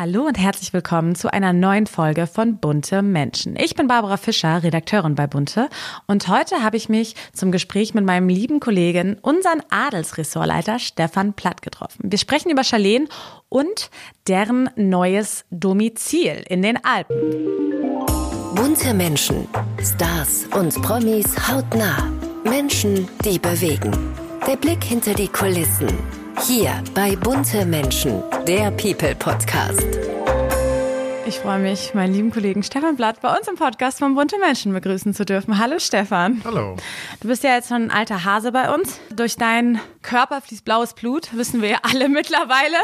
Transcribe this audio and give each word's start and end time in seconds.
Hallo 0.00 0.22
und 0.22 0.38
herzlich 0.38 0.72
willkommen 0.72 1.14
zu 1.14 1.30
einer 1.30 1.52
neuen 1.52 1.86
Folge 1.86 2.26
von 2.26 2.56
Bunte 2.56 3.02
Menschen. 3.02 3.54
Ich 3.56 3.74
bin 3.74 3.86
Barbara 3.86 4.16
Fischer, 4.16 4.62
Redakteurin 4.62 5.14
bei 5.14 5.26
Bunte 5.26 5.68
und 6.06 6.26
heute 6.26 6.62
habe 6.62 6.78
ich 6.78 6.88
mich 6.88 7.14
zum 7.34 7.52
Gespräch 7.52 7.92
mit 7.92 8.06
meinem 8.06 8.30
lieben 8.30 8.60
Kollegen, 8.60 9.18
unseren 9.20 9.62
Adelsressortleiter 9.68 10.78
Stefan 10.78 11.34
Platt 11.34 11.60
getroffen. 11.60 12.10
Wir 12.10 12.16
sprechen 12.16 12.48
über 12.48 12.64
Charlene 12.64 13.08
und 13.50 13.90
deren 14.26 14.70
neues 14.74 15.44
Domizil 15.50 16.44
in 16.48 16.62
den 16.62 16.82
Alpen. 16.82 17.16
Bunte 18.54 18.94
Menschen, 18.94 19.48
Stars 19.82 20.46
und 20.58 20.80
Promis 20.80 21.26
hautnah. 21.46 22.10
Menschen, 22.44 23.06
die 23.22 23.38
bewegen. 23.38 23.92
Der 24.46 24.56
Blick 24.56 24.82
hinter 24.82 25.12
die 25.12 25.28
Kulissen 25.28 26.19
hier 26.38 26.82
bei 26.94 27.16
Bunte 27.16 27.64
Menschen, 27.64 28.22
der 28.46 28.70
People 28.72 29.14
Podcast. 29.14 29.86
Ich 31.30 31.38
freue 31.38 31.60
mich, 31.60 31.94
meinen 31.94 32.12
lieben 32.12 32.32
Kollegen 32.32 32.64
Stefan 32.64 32.96
Blatt 32.96 33.20
bei 33.20 33.32
uns 33.32 33.46
im 33.46 33.54
Podcast 33.54 34.00
von 34.00 34.16
Bunte 34.16 34.36
Menschen 34.40 34.72
begrüßen 34.72 35.14
zu 35.14 35.24
dürfen. 35.24 35.58
Hallo 35.58 35.78
Stefan. 35.78 36.42
Hallo. 36.44 36.74
Du 37.20 37.28
bist 37.28 37.44
ja 37.44 37.54
jetzt 37.54 37.68
schon 37.68 37.84
ein 37.84 37.90
alter 37.92 38.24
Hase 38.24 38.50
bei 38.50 38.74
uns. 38.74 38.98
Durch 39.14 39.36
deinen 39.36 39.78
Körper 40.02 40.40
fließt 40.40 40.64
blaues 40.64 40.92
Blut, 40.92 41.32
wissen 41.36 41.62
wir 41.62 41.68
ja 41.68 41.78
alle 41.82 42.08
mittlerweile. 42.08 42.74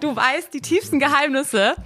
Du 0.00 0.14
weißt 0.14 0.52
die 0.52 0.60
tiefsten 0.60 0.98
Geheimnisse. 0.98 1.76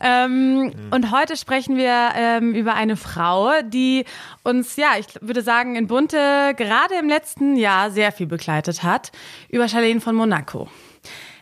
Ähm, 0.00 0.72
und 0.92 1.10
heute 1.10 1.36
sprechen 1.36 1.76
wir 1.76 2.10
ähm, 2.14 2.54
über 2.54 2.74
eine 2.74 2.96
Frau, 2.96 3.50
die 3.64 4.04
uns, 4.44 4.76
ja, 4.76 4.90
ich 4.96 5.06
würde 5.20 5.42
sagen, 5.42 5.74
in 5.74 5.88
Bunte 5.88 6.54
gerade 6.56 6.94
im 7.00 7.08
letzten 7.08 7.56
Jahr 7.56 7.90
sehr 7.90 8.12
viel 8.12 8.28
begleitet 8.28 8.84
hat. 8.84 9.10
Über 9.48 9.66
Charlene 9.66 10.00
von 10.00 10.14
Monaco. 10.14 10.68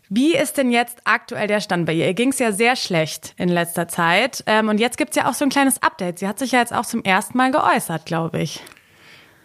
Wie 0.09 0.37
ist 0.37 0.57
denn 0.57 0.71
jetzt 0.71 0.99
aktuell 1.05 1.49
der 1.49 1.61
Stand 1.61 1.85
bei 1.87 1.93
ihr? 1.93 2.07
Ihr 2.07 2.15
ging 2.15 2.31
es 2.31 2.39
ja 2.39 2.53
sehr 2.53 2.77
schlecht 2.77 3.35
in 3.37 3.49
letzter 3.49 3.89
Zeit. 3.89 4.45
Ähm, 4.47 4.69
und 4.69 4.79
jetzt 4.79 4.99
gibt 4.99 5.11
es 5.11 5.17
ja 5.17 5.29
auch 5.29 5.35
so 5.35 5.45
ein 5.45 5.51
kleines 5.51 5.83
Update. 5.83 6.21
Sie 6.21 6.29
hat 6.29 6.39
sich 6.39 6.53
ja 6.53 6.61
jetzt 6.61 6.73
auch 6.73 6.87
zum 6.87 7.03
ersten 7.03 7.37
Mal 7.37 7.51
geäußert, 7.51 8.07
glaube 8.07 8.41
ich. 8.41 8.63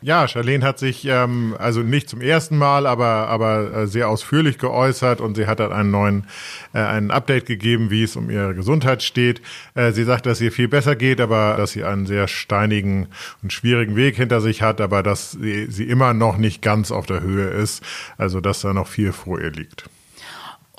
Ja, 0.03 0.28
Charlene 0.28 0.66
hat 0.66 0.80
sich 0.80 1.06
ähm, 1.06 1.56
also 1.59 1.81
nicht 1.81 2.09
zum 2.09 2.22
ersten 2.22 2.58
Mal, 2.58 2.88
aber 2.88 3.28
aber 3.28 3.72
äh, 3.72 3.88
sehr 3.88 4.09
ausführlich 4.09 4.58
geäußert 4.58 5.22
und 5.22 5.36
sie 5.36 5.45
hat 5.45 5.59
dann 5.59 5.72
einen 5.72 5.92
neuen 5.92 6.26
äh, 6.73 6.80
ein 6.80 7.12
Update 7.12 7.46
gegeben, 7.46 7.92
wie 7.92 8.02
es 8.02 8.16
um 8.16 8.31
ihre 8.31 8.56
Gesundheit 8.56 9.03
steht. 9.03 9.44
Äh, 9.75 9.92
sie 9.92 10.03
sagt, 10.03 10.25
dass 10.25 10.42
ihr 10.42 10.52
viel 10.52 10.68
besser 10.68 10.96
geht, 10.96 11.22
aber 11.22 11.56
dass 11.56 11.72
sie 11.72 11.84
einen 11.84 12.08
sehr 12.08 12.28
steinigen 12.28 13.09
und 13.44 13.53
schwierigen 13.53 13.96
Weg 13.96 14.16
hinter 14.16 14.42
sich 14.42 14.64
hat, 14.64 14.81
aber 14.81 15.03
dass 15.03 15.34
sie, 15.34 15.68
sie 15.70 15.88
immer 15.88 16.16
noch 16.16 16.38
nicht 16.38 16.64
ganz 16.64 16.92
auf 16.92 17.06
der 17.06 17.22
Höhe 17.22 17.50
ist, 17.50 17.84
also 18.18 18.42
dass 18.42 18.62
da 18.62 18.73
noch 18.73 18.88
viel 18.88 19.12
vor 19.12 19.40
ihr 19.40 19.52
liegt. 19.52 19.86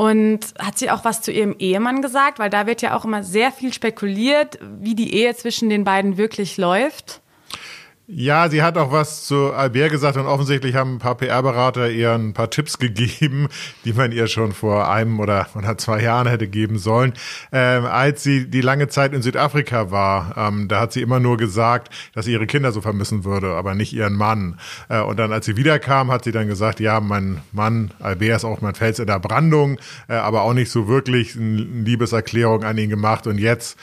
Und 0.02 0.40
hat 0.58 0.78
sie 0.78 0.90
auch 0.90 1.04
was 1.04 1.22
zu 1.22 1.30
ihrem 1.30 1.54
Ehemann 1.60 2.02
gesagt? 2.02 2.40
Weil 2.40 2.50
da 2.50 2.66
wird 2.66 2.82
ja 2.82 2.96
auch 2.96 3.04
immer 3.04 3.22
sehr 3.22 3.52
viel 3.52 3.72
spekuliert, 3.72 4.58
wie 4.80 4.96
die 4.96 5.14
Ehe 5.14 5.32
zwischen 5.36 5.70
den 5.70 5.84
beiden 5.84 6.16
wirklich 6.16 6.56
läuft. 6.56 7.20
Ja, 8.14 8.50
sie 8.50 8.62
hat 8.62 8.76
auch 8.76 8.92
was 8.92 9.24
zu 9.24 9.54
Albert 9.54 9.90
gesagt 9.90 10.18
und 10.18 10.26
offensichtlich 10.26 10.74
haben 10.74 10.96
ein 10.96 10.98
paar 10.98 11.14
PR-Berater 11.14 11.88
ihr 11.90 12.12
ein 12.12 12.34
paar 12.34 12.50
Tipps 12.50 12.78
gegeben, 12.78 13.48
die 13.86 13.94
man 13.94 14.12
ihr 14.12 14.26
schon 14.26 14.52
vor 14.52 14.90
einem 14.90 15.18
oder, 15.18 15.46
oder 15.54 15.78
zwei 15.78 16.02
Jahren 16.02 16.26
hätte 16.26 16.46
geben 16.46 16.76
sollen. 16.76 17.14
Ähm, 17.52 17.86
als 17.86 18.22
sie 18.22 18.50
die 18.50 18.60
lange 18.60 18.88
Zeit 18.88 19.14
in 19.14 19.22
Südafrika 19.22 19.90
war, 19.90 20.34
ähm, 20.36 20.68
da 20.68 20.80
hat 20.80 20.92
sie 20.92 21.00
immer 21.00 21.20
nur 21.20 21.38
gesagt, 21.38 21.88
dass 22.14 22.26
sie 22.26 22.32
ihre 22.32 22.46
Kinder 22.46 22.70
so 22.70 22.82
vermissen 22.82 23.24
würde, 23.24 23.54
aber 23.54 23.74
nicht 23.74 23.94
ihren 23.94 24.14
Mann. 24.14 24.58
Äh, 24.90 25.00
und 25.00 25.18
dann, 25.18 25.32
als 25.32 25.46
sie 25.46 25.56
wiederkam, 25.56 26.10
hat 26.10 26.24
sie 26.24 26.32
dann 26.32 26.48
gesagt, 26.48 26.80
ja, 26.80 27.00
mein 27.00 27.40
Mann 27.50 27.92
Albert 27.98 28.36
ist 28.36 28.44
auch 28.44 28.60
mein 28.60 28.74
Fels 28.74 28.98
in 28.98 29.06
der 29.06 29.20
Brandung, 29.20 29.78
äh, 30.08 30.16
aber 30.16 30.42
auch 30.42 30.52
nicht 30.52 30.70
so 30.70 30.86
wirklich 30.86 31.34
eine 31.34 31.62
Liebeserklärung 31.62 32.62
an 32.62 32.76
ihn 32.76 32.90
gemacht. 32.90 33.26
Und 33.26 33.38
jetzt 33.38 33.78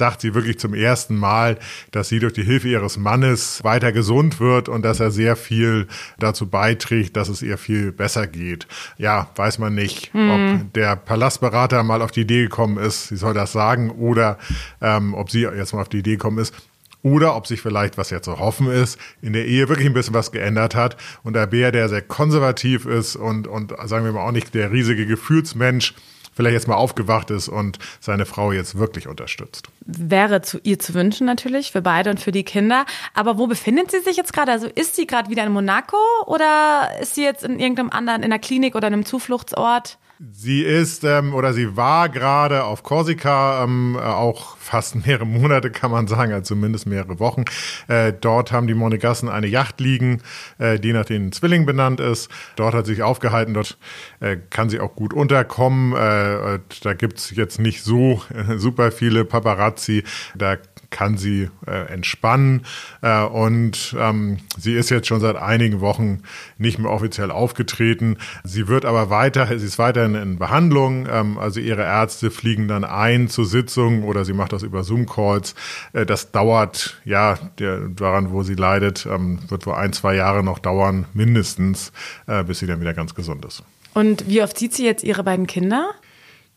sagt 0.00 0.22
sie 0.22 0.34
wirklich 0.34 0.58
zum 0.58 0.74
ersten 0.74 1.14
Mal, 1.14 1.58
dass 1.92 2.08
sie 2.08 2.18
durch 2.18 2.32
die 2.32 2.42
Hilfe 2.42 2.68
ihres 2.68 2.96
Mannes 2.96 3.62
weiter 3.62 3.92
gesund 3.92 4.40
wird 4.40 4.68
und 4.68 4.82
dass 4.82 4.98
er 4.98 5.10
sehr 5.10 5.36
viel 5.36 5.86
dazu 6.18 6.48
beiträgt, 6.48 7.16
dass 7.16 7.28
es 7.28 7.42
ihr 7.42 7.58
viel 7.58 7.92
besser 7.92 8.26
geht. 8.26 8.66
Ja, 8.96 9.28
weiß 9.36 9.58
man 9.58 9.74
nicht, 9.74 10.12
mhm. 10.14 10.30
ob 10.30 10.72
der 10.72 10.96
Palastberater 10.96 11.82
mal 11.82 12.00
auf 12.00 12.10
die 12.10 12.22
Idee 12.22 12.42
gekommen 12.42 12.78
ist, 12.78 13.08
sie 13.08 13.16
soll 13.16 13.34
das 13.34 13.52
sagen, 13.52 13.90
oder 13.90 14.38
ähm, 14.80 15.12
ob 15.14 15.30
sie 15.30 15.42
jetzt 15.42 15.74
mal 15.74 15.82
auf 15.82 15.90
die 15.90 15.98
Idee 15.98 16.12
gekommen 16.12 16.38
ist, 16.38 16.54
oder 17.02 17.36
ob 17.36 17.46
sich 17.46 17.60
vielleicht, 17.60 17.98
was 17.98 18.10
ja 18.10 18.22
zu 18.22 18.38
hoffen 18.38 18.70
ist, 18.70 18.98
in 19.22 19.32
der 19.32 19.46
Ehe 19.46 19.68
wirklich 19.68 19.86
ein 19.86 19.94
bisschen 19.94 20.14
was 20.14 20.32
geändert 20.32 20.74
hat 20.74 20.96
und 21.22 21.34
der 21.34 21.46
Bär, 21.46 21.72
der 21.72 21.88
sehr 21.88 22.02
konservativ 22.02 22.86
ist 22.86 23.16
und, 23.16 23.46
und 23.46 23.74
sagen 23.84 24.04
wir 24.04 24.12
mal 24.12 24.26
auch 24.26 24.32
nicht 24.32 24.54
der 24.54 24.72
riesige 24.72 25.06
Gefühlsmensch, 25.06 25.94
vielleicht 26.40 26.54
jetzt 26.54 26.68
mal 26.68 26.76
aufgewacht 26.76 27.30
ist 27.30 27.48
und 27.48 27.78
seine 28.00 28.24
Frau 28.24 28.50
jetzt 28.50 28.78
wirklich 28.78 29.06
unterstützt. 29.06 29.68
Wäre 29.84 30.40
zu 30.40 30.58
ihr 30.62 30.78
zu 30.78 30.94
wünschen 30.94 31.26
natürlich, 31.26 31.70
für 31.70 31.82
beide 31.82 32.08
und 32.08 32.18
für 32.18 32.32
die 32.32 32.44
Kinder. 32.44 32.86
Aber 33.12 33.36
wo 33.36 33.46
befindet 33.46 33.90
sie 33.90 34.00
sich 34.00 34.16
jetzt 34.16 34.32
gerade? 34.32 34.50
Also 34.50 34.66
ist 34.66 34.96
sie 34.96 35.06
gerade 35.06 35.28
wieder 35.28 35.44
in 35.44 35.52
Monaco 35.52 35.98
oder 36.24 36.92
ist 36.98 37.14
sie 37.14 37.24
jetzt 37.24 37.44
in 37.44 37.60
irgendeinem 37.60 37.90
anderen, 37.90 38.22
in 38.22 38.32
einer 38.32 38.38
Klinik 38.38 38.74
oder 38.74 38.86
einem 38.86 39.04
Zufluchtsort? 39.04 39.98
Sie 40.22 40.60
ist 40.60 41.02
ähm, 41.04 41.32
oder 41.32 41.54
sie 41.54 41.78
war 41.78 42.10
gerade 42.10 42.64
auf 42.64 42.82
Korsika, 42.82 43.64
ähm, 43.64 43.96
auch 43.96 44.58
fast 44.58 44.94
mehrere 45.06 45.24
Monate 45.24 45.70
kann 45.70 45.90
man 45.90 46.08
sagen, 46.08 46.32
also 46.32 46.54
zumindest 46.54 46.86
mehrere 46.86 47.18
Wochen. 47.18 47.46
Äh, 47.88 48.12
dort 48.12 48.52
haben 48.52 48.66
die 48.66 48.74
Monegassen 48.74 49.30
eine 49.30 49.46
Yacht 49.46 49.80
liegen, 49.80 50.20
äh, 50.58 50.78
die 50.78 50.92
nach 50.92 51.06
den 51.06 51.32
Zwillingen 51.32 51.64
benannt 51.64 52.00
ist. 52.00 52.28
Dort 52.56 52.74
hat 52.74 52.84
sie 52.84 52.96
sich 52.96 53.02
aufgehalten, 53.02 53.54
dort 53.54 53.78
äh, 54.20 54.36
kann 54.50 54.68
sie 54.68 54.80
auch 54.80 54.94
gut 54.94 55.14
unterkommen. 55.14 55.94
Äh, 55.94 56.58
da 56.82 56.92
gibt's 56.92 57.30
jetzt 57.34 57.58
nicht 57.58 57.82
so 57.82 58.22
äh, 58.28 58.58
super 58.58 58.92
viele 58.92 59.24
Paparazzi. 59.24 60.04
Da 60.34 60.58
kann 60.90 61.16
sie 61.16 61.48
äh, 61.66 61.92
entspannen. 61.92 62.66
Äh, 63.02 63.22
und 63.22 63.94
ähm, 63.98 64.38
sie 64.58 64.74
ist 64.74 64.90
jetzt 64.90 65.06
schon 65.06 65.20
seit 65.20 65.36
einigen 65.36 65.80
Wochen 65.80 66.22
nicht 66.58 66.78
mehr 66.78 66.90
offiziell 66.90 67.30
aufgetreten. 67.30 68.18
Sie 68.44 68.68
wird 68.68 68.84
aber 68.84 69.10
weiter, 69.10 69.46
sie 69.46 69.66
ist 69.66 69.78
weiterhin 69.78 70.14
in 70.14 70.38
Behandlung. 70.38 71.06
Ähm, 71.10 71.38
also 71.38 71.60
ihre 71.60 71.82
Ärzte 71.82 72.30
fliegen 72.30 72.68
dann 72.68 72.84
ein 72.84 73.28
zur 73.28 73.46
Sitzung 73.46 74.04
oder 74.04 74.24
sie 74.24 74.32
macht 74.32 74.52
das 74.52 74.62
über 74.62 74.84
Zoom-Calls. 74.84 75.54
Äh, 75.92 76.06
das 76.06 76.32
dauert, 76.32 77.00
ja, 77.04 77.38
der, 77.58 77.88
daran, 77.88 78.32
wo 78.32 78.42
sie 78.42 78.54
leidet, 78.54 79.06
ähm, 79.06 79.38
wird 79.48 79.66
wohl 79.66 79.74
ein, 79.74 79.92
zwei 79.92 80.14
Jahre 80.14 80.42
noch 80.42 80.58
dauern, 80.58 81.06
mindestens, 81.14 81.92
äh, 82.26 82.44
bis 82.44 82.58
sie 82.58 82.66
dann 82.66 82.80
wieder 82.80 82.94
ganz 82.94 83.14
gesund 83.14 83.44
ist. 83.44 83.62
Und 83.94 84.28
wie 84.28 84.42
oft 84.42 84.56
sieht 84.58 84.74
sie 84.74 84.84
jetzt 84.84 85.02
ihre 85.02 85.24
beiden 85.24 85.46
Kinder? 85.46 85.90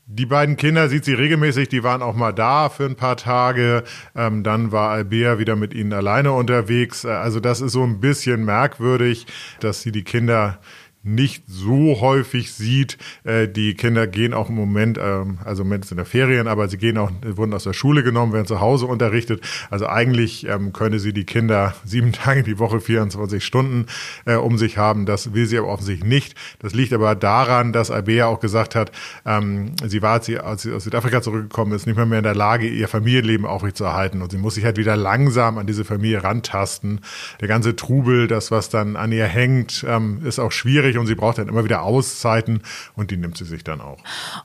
Die 0.05 0.25
beiden 0.25 0.57
Kinder 0.57 0.89
sieht 0.89 1.05
sie 1.05 1.13
regelmäßig, 1.13 1.69
die 1.69 1.81
waren 1.81 2.01
auch 2.01 2.13
mal 2.13 2.33
da 2.33 2.67
für 2.67 2.83
ein 2.83 2.97
paar 2.97 3.15
Tage. 3.15 3.85
Ähm, 4.15 4.43
dann 4.43 4.73
war 4.73 4.89
Albea 4.89 5.39
wieder 5.39 5.55
mit 5.55 5.73
ihnen 5.73 5.93
alleine 5.93 6.33
unterwegs. 6.33 7.05
Äh, 7.05 7.11
also 7.11 7.39
das 7.39 7.61
ist 7.61 7.71
so 7.71 7.83
ein 7.83 8.01
bisschen 8.01 8.43
merkwürdig, 8.43 9.25
dass 9.61 9.81
sie 9.81 9.93
die 9.93 10.03
Kinder 10.03 10.59
nicht 11.03 11.43
so 11.47 11.99
häufig 11.99 12.53
sieht. 12.53 12.97
Äh, 13.23 13.47
die 13.47 13.75
Kinder 13.75 14.07
gehen 14.07 14.33
auch 14.33 14.49
im 14.49 14.55
Moment, 14.55 14.97
ähm, 15.01 15.37
also 15.43 15.63
im 15.63 15.67
Moment 15.67 15.85
sind 15.85 15.97
der 15.97 16.05
Ferien, 16.05 16.47
aber 16.47 16.69
sie 16.69 16.77
gehen 16.77 16.97
auch, 16.97 17.11
wurden 17.23 17.53
aus 17.53 17.65
der 17.65 17.73
Schule 17.73 18.03
genommen, 18.03 18.33
werden 18.33 18.47
zu 18.47 18.61
Hause 18.61 18.85
unterrichtet. 18.85 19.41
Also 19.69 19.87
eigentlich 19.87 20.47
ähm, 20.47 20.71
könne 20.71 20.99
sie 20.99 21.13
die 21.13 21.25
Kinder 21.25 21.75
sieben 21.85 22.13
Tage 22.13 22.43
die 22.43 22.57
Woche, 22.57 22.79
24 22.79 23.43
Stunden 23.43 23.87
äh, 24.25 24.35
um 24.35 24.57
sich 24.57 24.77
haben. 24.77 25.05
Das 25.05 25.33
will 25.33 25.45
sie 25.45 25.57
aber 25.57 25.67
offensichtlich 25.67 26.09
nicht. 26.09 26.35
Das 26.59 26.73
liegt 26.73 26.93
aber 26.93 27.15
daran, 27.15 27.73
dass 27.73 27.91
Albea 27.91 28.27
auch 28.27 28.39
gesagt 28.39 28.75
hat, 28.75 28.91
ähm, 29.25 29.73
sie 29.85 30.01
war, 30.01 30.13
als 30.13 30.25
sie, 30.25 30.39
als 30.39 30.61
sie 30.61 30.71
aus 30.71 30.85
Südafrika 30.85 31.21
zurückgekommen 31.21 31.73
ist, 31.73 31.85
nicht 31.85 31.97
mehr, 31.97 32.05
mehr 32.05 32.19
in 32.19 32.23
der 32.23 32.35
Lage, 32.35 32.67
ihr 32.67 32.87
Familienleben 32.87 33.45
aufrechtzuerhalten. 33.45 34.21
Und 34.21 34.31
sie 34.31 34.37
muss 34.37 34.55
sich 34.55 34.63
halt 34.63 34.77
wieder 34.77 34.95
langsam 34.95 35.57
an 35.57 35.67
diese 35.67 35.83
Familie 35.83 36.23
rantasten. 36.23 37.01
Der 37.41 37.47
ganze 37.49 37.75
Trubel, 37.75 38.27
das, 38.27 38.51
was 38.51 38.69
dann 38.69 38.95
an 38.95 39.11
ihr 39.11 39.25
hängt, 39.25 39.85
ähm, 39.87 40.21
ist 40.23 40.39
auch 40.39 40.51
schwierig 40.51 40.92
schwierig 40.93 40.99
und 40.99 41.07
sie 41.07 41.15
braucht 41.15 41.37
dann 41.37 41.47
immer 41.47 41.63
wieder 41.63 41.81
Auszeiten 41.81 42.61
und 42.95 43.11
die 43.11 43.17
nimmt 43.17 43.37
sie 43.37 43.45
sich 43.45 43.63
dann 43.63 43.81
auch. 43.81 43.97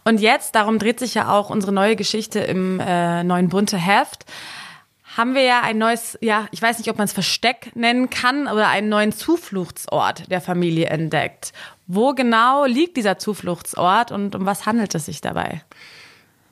Und 0.05 0.21
jetzt, 0.21 0.55
darum 0.55 0.79
dreht 0.79 0.99
sich 0.99 1.15
ja 1.15 1.33
auch 1.33 1.51
unsere 1.51 1.73
neue 1.73 1.97
Geschichte 1.97 2.41
im 2.41 2.81
äh, 2.81 3.23
neuen 3.25 3.49
bunte 3.49 3.77
Heft 3.77 4.25
haben 5.17 5.35
wir 5.35 5.43
ja 5.43 5.63
ein 5.63 5.79
neues, 5.79 6.17
ja, 6.21 6.47
ich 6.53 6.63
weiß 6.63 6.79
nicht, 6.79 6.89
ob 6.91 6.99
man 6.99 7.07
es 7.07 7.13
Versteck 7.13 7.75
nennen 7.75 8.09
kann, 8.09 8.47
oder 8.47 8.69
einen 8.69 8.89
neuen 8.89 9.11
Zufluchtsort 9.11 10.31
der 10.31 10.41
Familie 10.41 10.87
entdeckt. 10.87 11.53
Wo 11.89 12.13
genau 12.13 12.67
liegt 12.67 12.97
dieser 12.97 13.19
Zufluchtsort 13.19 14.13
und 14.13 14.37
um 14.37 14.47
was 14.47 14.65
handelt 14.65 14.95
es 14.95 15.07
sich 15.07 15.21
dabei? 15.21 15.63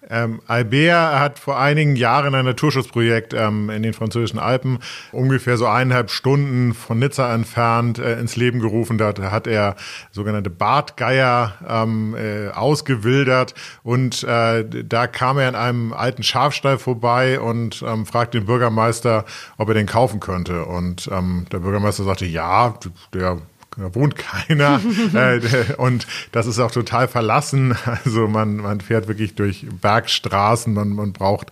Ähm, 0.08 0.40
Albert 0.46 1.18
hat 1.18 1.38
vor 1.38 1.58
einigen 1.58 1.96
Jahren 1.96 2.34
ein 2.34 2.44
Naturschutzprojekt 2.44 3.34
ähm, 3.34 3.70
in 3.70 3.82
den 3.82 3.92
französischen 3.92 4.38
Alpen 4.38 4.78
ungefähr 5.12 5.56
so 5.56 5.66
eineinhalb 5.66 6.10
Stunden 6.10 6.74
von 6.74 6.98
Nizza 6.98 7.34
entfernt 7.34 7.98
äh, 7.98 8.18
ins 8.18 8.36
Leben 8.36 8.60
gerufen. 8.60 8.98
Da 8.98 9.14
hat 9.30 9.46
er 9.46 9.76
sogenannte 10.12 10.50
Bartgeier 10.50 11.54
ähm, 11.68 12.14
äh, 12.16 12.48
ausgewildert 12.50 13.54
und 13.82 14.22
äh, 14.24 14.64
da 14.64 15.06
kam 15.06 15.38
er 15.38 15.48
in 15.48 15.54
einem 15.54 15.92
alten 15.92 16.22
Schafstall 16.22 16.78
vorbei 16.78 17.40
und 17.40 17.82
ähm, 17.86 18.06
fragte 18.06 18.38
den 18.38 18.46
Bürgermeister, 18.46 19.24
ob 19.56 19.68
er 19.68 19.74
den 19.74 19.86
kaufen 19.86 20.20
könnte. 20.20 20.64
Und 20.64 21.08
ähm, 21.12 21.46
der 21.50 21.58
Bürgermeister 21.58 22.04
sagte, 22.04 22.26
ja, 22.26 22.74
der 23.12 23.38
da 23.76 23.94
wohnt 23.94 24.16
keiner 24.16 24.80
äh, 25.14 25.40
und 25.76 26.06
das 26.32 26.46
ist 26.46 26.58
auch 26.58 26.70
total 26.70 27.08
verlassen. 27.08 27.76
Also 28.04 28.26
man, 28.28 28.56
man 28.56 28.80
fährt 28.80 29.08
wirklich 29.08 29.34
durch 29.34 29.66
Bergstraßen, 29.80 30.72
man, 30.72 30.90
man 30.90 31.12
braucht, 31.12 31.50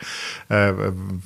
äh, 0.48 0.72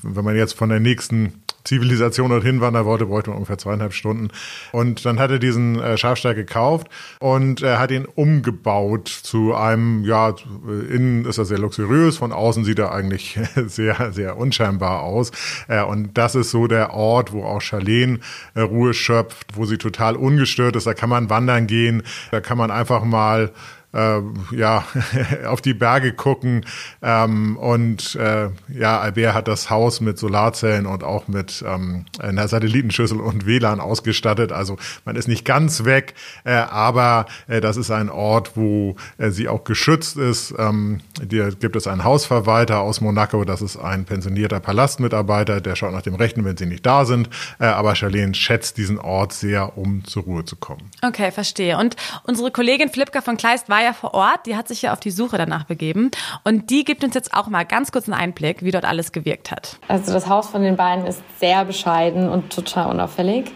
wenn 0.03 0.25
man 0.25 0.37
jetzt 0.37 0.55
von 0.55 0.69
der 0.69 0.81
nächsten 0.81 1.43
Zivilisation 1.65 2.31
dorthin 2.31 2.61
wandern 2.61 2.85
wollte, 2.85 3.07
bräuchte 3.07 3.31
man 3.31 3.39
ungefähr 3.39 3.59
zweieinhalb 3.59 3.93
Stunden. 3.93 4.29
Und 4.73 5.05
dann 5.05 5.19
hat 5.19 5.31
er 5.31 5.39
diesen 5.39 5.81
äh, 5.81 5.99
Schafstall 5.99 6.35
gekauft 6.35 6.89
und 7.21 7.63
er 7.63 7.79
hat 7.79 7.91
ihn 7.91 8.07
umgebaut 8.07 9.09
zu 9.09 9.55
einem, 9.55 10.05
ja, 10.05 10.35
innen 10.67 11.25
ist 11.25 11.39
er 11.39 11.45
sehr 11.45 11.59
luxuriös, 11.59 12.19
von 12.19 12.33
außen 12.33 12.65
sieht 12.65 12.79
er 12.79 12.93
eigentlich 12.93 13.39
sehr, 13.67 14.13
sehr 14.13 14.37
unscheinbar 14.37 15.03
aus. 15.03 15.31
Äh, 15.69 15.83
und 15.83 16.17
das 16.17 16.35
ist 16.35 16.51
so 16.51 16.67
der 16.67 16.95
Ort, 16.95 17.33
wo 17.33 17.45
auch 17.45 17.61
Charlene 17.61 18.21
äh, 18.55 18.61
Ruhe 18.61 18.95
schöpft, 18.95 19.49
wo 19.55 19.65
sie 19.65 19.79
total 19.79 20.17
ungestört 20.17 20.77
ist. 20.77 20.87
Da 20.87 20.95
kann 20.95 21.11
man 21.11 21.31
wandern 21.31 21.67
gehen, 21.67 22.03
da 22.31 22.41
kann 22.41 22.59
man 22.59 22.71
einfach 22.71 23.05
mal 23.05 23.53
äh, 23.99 24.21
ja, 24.57 24.85
auf 25.47 25.61
die 25.61 25.75
Berge 25.75 26.13
gucken. 26.13 26.65
Ähm, 27.03 27.57
und 27.57 28.15
äh, 28.15 28.51
ja, 28.69 29.01
Albert 29.01 29.35
hat 29.35 29.49
das 29.49 29.71
Haus 29.71 30.01
mit 30.01 30.19
Solarzellen 30.19 30.87
und 30.87 31.05
auch 31.05 31.29
mit 31.29 31.65
ähm, 31.67 32.07
einer 32.19 32.49
Satellitenschüssel 32.49 33.21
und 33.21 33.47
WLAN 33.47 33.81
ausgestattet. 33.81 34.53
Also 34.53 34.77
man 35.05 35.17
ist 35.17 35.29
nicht 35.29 35.45
ganz 35.45 35.85
weg, 35.85 36.15
äh, 36.45 36.53
aber 36.53 37.27
äh, 37.47 37.61
das 37.61 37.77
ist 37.77 37.91
ein 37.91 38.11
Ort, 38.11 38.57
wo 38.57 38.97
äh, 39.19 39.31
sie 39.31 39.49
auch 39.49 39.65
geschützt 39.65 40.17
ist. 40.17 40.55
Ähm, 40.59 41.01
hier 41.29 41.51
gibt 41.53 41.77
es 41.77 41.87
einen 41.87 42.05
Hausverwalter 42.05 42.81
aus 42.81 43.01
Monaco, 43.01 43.45
das 43.45 43.63
ist 43.63 43.77
ein 43.77 44.05
pensionierter 44.05 44.61
Palastmitarbeiter, 44.61 45.61
der 45.61 45.77
schaut 45.77 45.93
nach 45.93 46.03
dem 46.03 46.15
Rechten, 46.15 46.45
wenn 46.45 46.57
sie 46.57 46.67
nicht 46.67 46.87
da 46.87 47.05
sind. 47.05 47.29
Äh, 47.59 47.67
aber 47.67 47.95
Charlene 47.95 48.35
schätzt 48.35 48.77
diesen 48.77 48.99
Ort 48.99 49.33
sehr, 49.33 49.77
um 49.77 50.05
zur 50.05 50.25
Ruhe 50.25 50.45
zu 50.45 50.57
kommen. 50.57 50.91
Okay, 51.03 51.31
verstehe. 51.33 51.79
Und 51.79 51.97
unsere 52.25 52.51
Kollegin 52.51 52.91
Flipka 52.91 53.21
von 53.21 53.37
Kleist 53.37 53.69
war 53.69 53.83
ja 53.83 53.88
vor 53.93 54.15
Ort, 54.15 54.47
die 54.47 54.57
hat 54.57 54.69
sich 54.69 54.83
ja 54.83 54.93
auf 54.93 55.01
die 55.01 55.11
Suche 55.11 55.39
danach 55.39 55.65
begeben 55.65 56.11
und 56.45 56.71
die 56.71 56.85
gibt 56.85 57.05
uns 57.05 57.15
jetzt 57.15 57.35
auch 57.35 57.49
mal 57.49 57.65
ganz 57.65 57.93
kurz 57.93 58.09
einen 58.09 58.21
Einblick, 58.21 58.63
wie 58.63 58.71
dort 58.71 58.85
alles 58.85 59.13
gewirkt 59.13 59.51
hat. 59.51 59.79
Also 59.89 60.13
das 60.13 60.29
Haus 60.29 60.49
von 60.49 60.63
den 60.63 60.77
beiden 60.77 61.07
ist 61.07 61.23
sehr 61.39 61.65
bescheiden 61.65 62.29
und 62.29 62.51
total 62.53 62.91
unauffällig. 62.91 63.53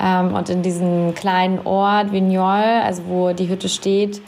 Ähm, 0.00 0.34
und 0.34 0.48
in 0.48 0.62
diesem 0.62 1.14
kleinen 1.14 1.64
Ort 1.66 2.12
Vignol, 2.12 2.82
also 2.82 3.02
wo 3.06 3.32
die 3.32 3.48
Hütte 3.48 3.68
steht, 3.68 4.20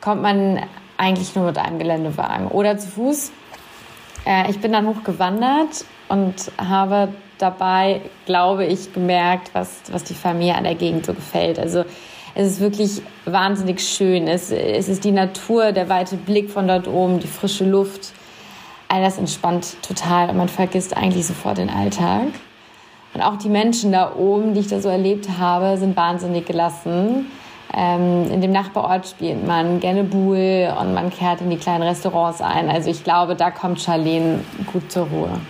kommt 0.00 0.22
man 0.22 0.60
eigentlich 0.96 1.34
nur 1.34 1.46
mit 1.46 1.58
einem 1.58 1.78
Geländewagen 1.78 2.48
oder 2.48 2.78
zu 2.78 2.88
Fuß. 2.88 3.32
Äh, 4.26 4.50
ich 4.50 4.60
bin 4.60 4.72
dann 4.72 4.86
hochgewandert 4.86 5.84
und 6.08 6.52
habe 6.58 7.08
dabei, 7.38 8.00
glaube 8.26 8.64
ich, 8.64 8.92
gemerkt, 8.92 9.50
was, 9.54 9.80
was 9.90 10.04
die 10.04 10.14
Familie 10.14 10.56
an 10.56 10.64
der 10.64 10.74
Gegend 10.74 11.06
so 11.06 11.14
gefällt. 11.14 11.58
Also 11.58 11.84
es 12.38 12.52
ist 12.52 12.60
wirklich 12.60 13.02
wahnsinnig 13.24 13.80
schön. 13.80 14.28
Es, 14.28 14.52
es 14.52 14.88
ist 14.88 15.02
die 15.02 15.10
Natur, 15.10 15.72
der 15.72 15.88
weite 15.88 16.16
Blick 16.16 16.50
von 16.50 16.68
dort 16.68 16.86
oben, 16.86 17.18
die 17.18 17.26
frische 17.26 17.64
Luft. 17.64 18.12
All 18.86 19.02
das 19.02 19.18
entspannt 19.18 19.76
total 19.82 20.30
und 20.30 20.36
man 20.36 20.48
vergisst 20.48 20.96
eigentlich 20.96 21.26
sofort 21.26 21.58
den 21.58 21.68
Alltag. 21.68 22.28
Und 23.12 23.22
auch 23.22 23.36
die 23.38 23.48
Menschen 23.48 23.90
da 23.90 24.14
oben, 24.14 24.54
die 24.54 24.60
ich 24.60 24.68
da 24.68 24.80
so 24.80 24.88
erlebt 24.88 25.28
habe, 25.36 25.76
sind 25.78 25.96
wahnsinnig 25.96 26.46
gelassen. 26.46 27.26
Ähm, 27.76 28.30
in 28.30 28.40
dem 28.40 28.52
Nachbarort 28.52 29.08
spielt 29.08 29.44
man 29.44 29.80
gerne 29.80 30.04
Buhl 30.04 30.72
und 30.80 30.94
man 30.94 31.10
kehrt 31.10 31.40
in 31.40 31.50
die 31.50 31.56
kleinen 31.56 31.82
Restaurants 31.82 32.40
ein. 32.40 32.70
Also 32.70 32.88
ich 32.88 33.02
glaube, 33.02 33.34
da 33.34 33.50
kommt 33.50 33.80
Charlene 33.80 34.44
gut 34.72 34.92
zur 34.92 35.08
Ruhe. 35.08 35.40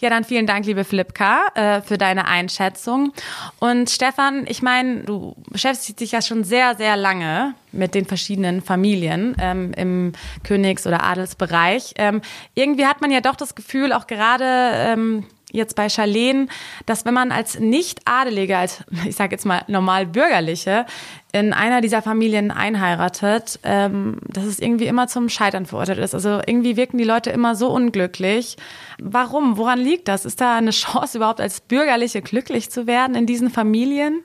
Ja, 0.00 0.10
dann 0.10 0.22
vielen 0.22 0.46
Dank, 0.46 0.64
liebe 0.64 0.84
Flipka, 0.84 1.46
äh, 1.54 1.82
für 1.82 1.98
deine 1.98 2.28
Einschätzung. 2.28 3.12
Und 3.58 3.90
Stefan, 3.90 4.44
ich 4.46 4.62
meine, 4.62 5.00
du 5.00 5.34
beschäftigst 5.50 5.98
dich 5.98 6.12
ja 6.12 6.22
schon 6.22 6.44
sehr, 6.44 6.76
sehr 6.76 6.96
lange 6.96 7.54
mit 7.72 7.96
den 7.96 8.06
verschiedenen 8.06 8.62
Familien 8.62 9.36
ähm, 9.40 9.72
im 9.76 10.12
Königs- 10.44 10.86
oder 10.86 11.02
Adelsbereich. 11.02 11.94
Ähm, 11.96 12.20
irgendwie 12.54 12.86
hat 12.86 13.00
man 13.00 13.10
ja 13.10 13.20
doch 13.20 13.34
das 13.34 13.56
Gefühl, 13.56 13.92
auch 13.92 14.06
gerade 14.06 14.44
ähm, 14.44 15.26
jetzt 15.50 15.74
bei 15.74 15.88
Charlene, 15.88 16.46
dass 16.86 17.04
wenn 17.04 17.14
man 17.14 17.32
als 17.32 17.58
Nicht-Adelige, 17.58 18.56
als 18.56 18.84
ich 19.04 19.16
sage 19.16 19.32
jetzt 19.32 19.46
mal 19.46 19.62
normal 19.66 20.06
Bürgerliche, 20.06 20.86
in 21.32 21.52
einer 21.52 21.80
dieser 21.80 22.00
Familien 22.00 22.50
einheiratet, 22.50 23.60
ähm, 23.62 24.18
dass 24.26 24.44
es 24.44 24.58
irgendwie 24.58 24.86
immer 24.86 25.08
zum 25.08 25.28
Scheitern 25.28 25.66
verurteilt 25.66 25.98
ist. 25.98 26.14
Also 26.14 26.40
irgendwie 26.46 26.76
wirken 26.76 26.96
die 26.96 27.04
Leute 27.04 27.30
immer 27.30 27.54
so 27.54 27.68
unglücklich. 27.68 28.56
Warum? 29.00 29.58
Woran 29.58 29.78
liegt 29.78 30.08
das? 30.08 30.24
Ist 30.24 30.40
da 30.40 30.56
eine 30.56 30.70
Chance 30.70 31.18
überhaupt 31.18 31.40
als 31.40 31.60
Bürgerliche 31.60 32.22
glücklich 32.22 32.70
zu 32.70 32.86
werden 32.86 33.14
in 33.14 33.26
diesen 33.26 33.50
Familien? 33.50 34.22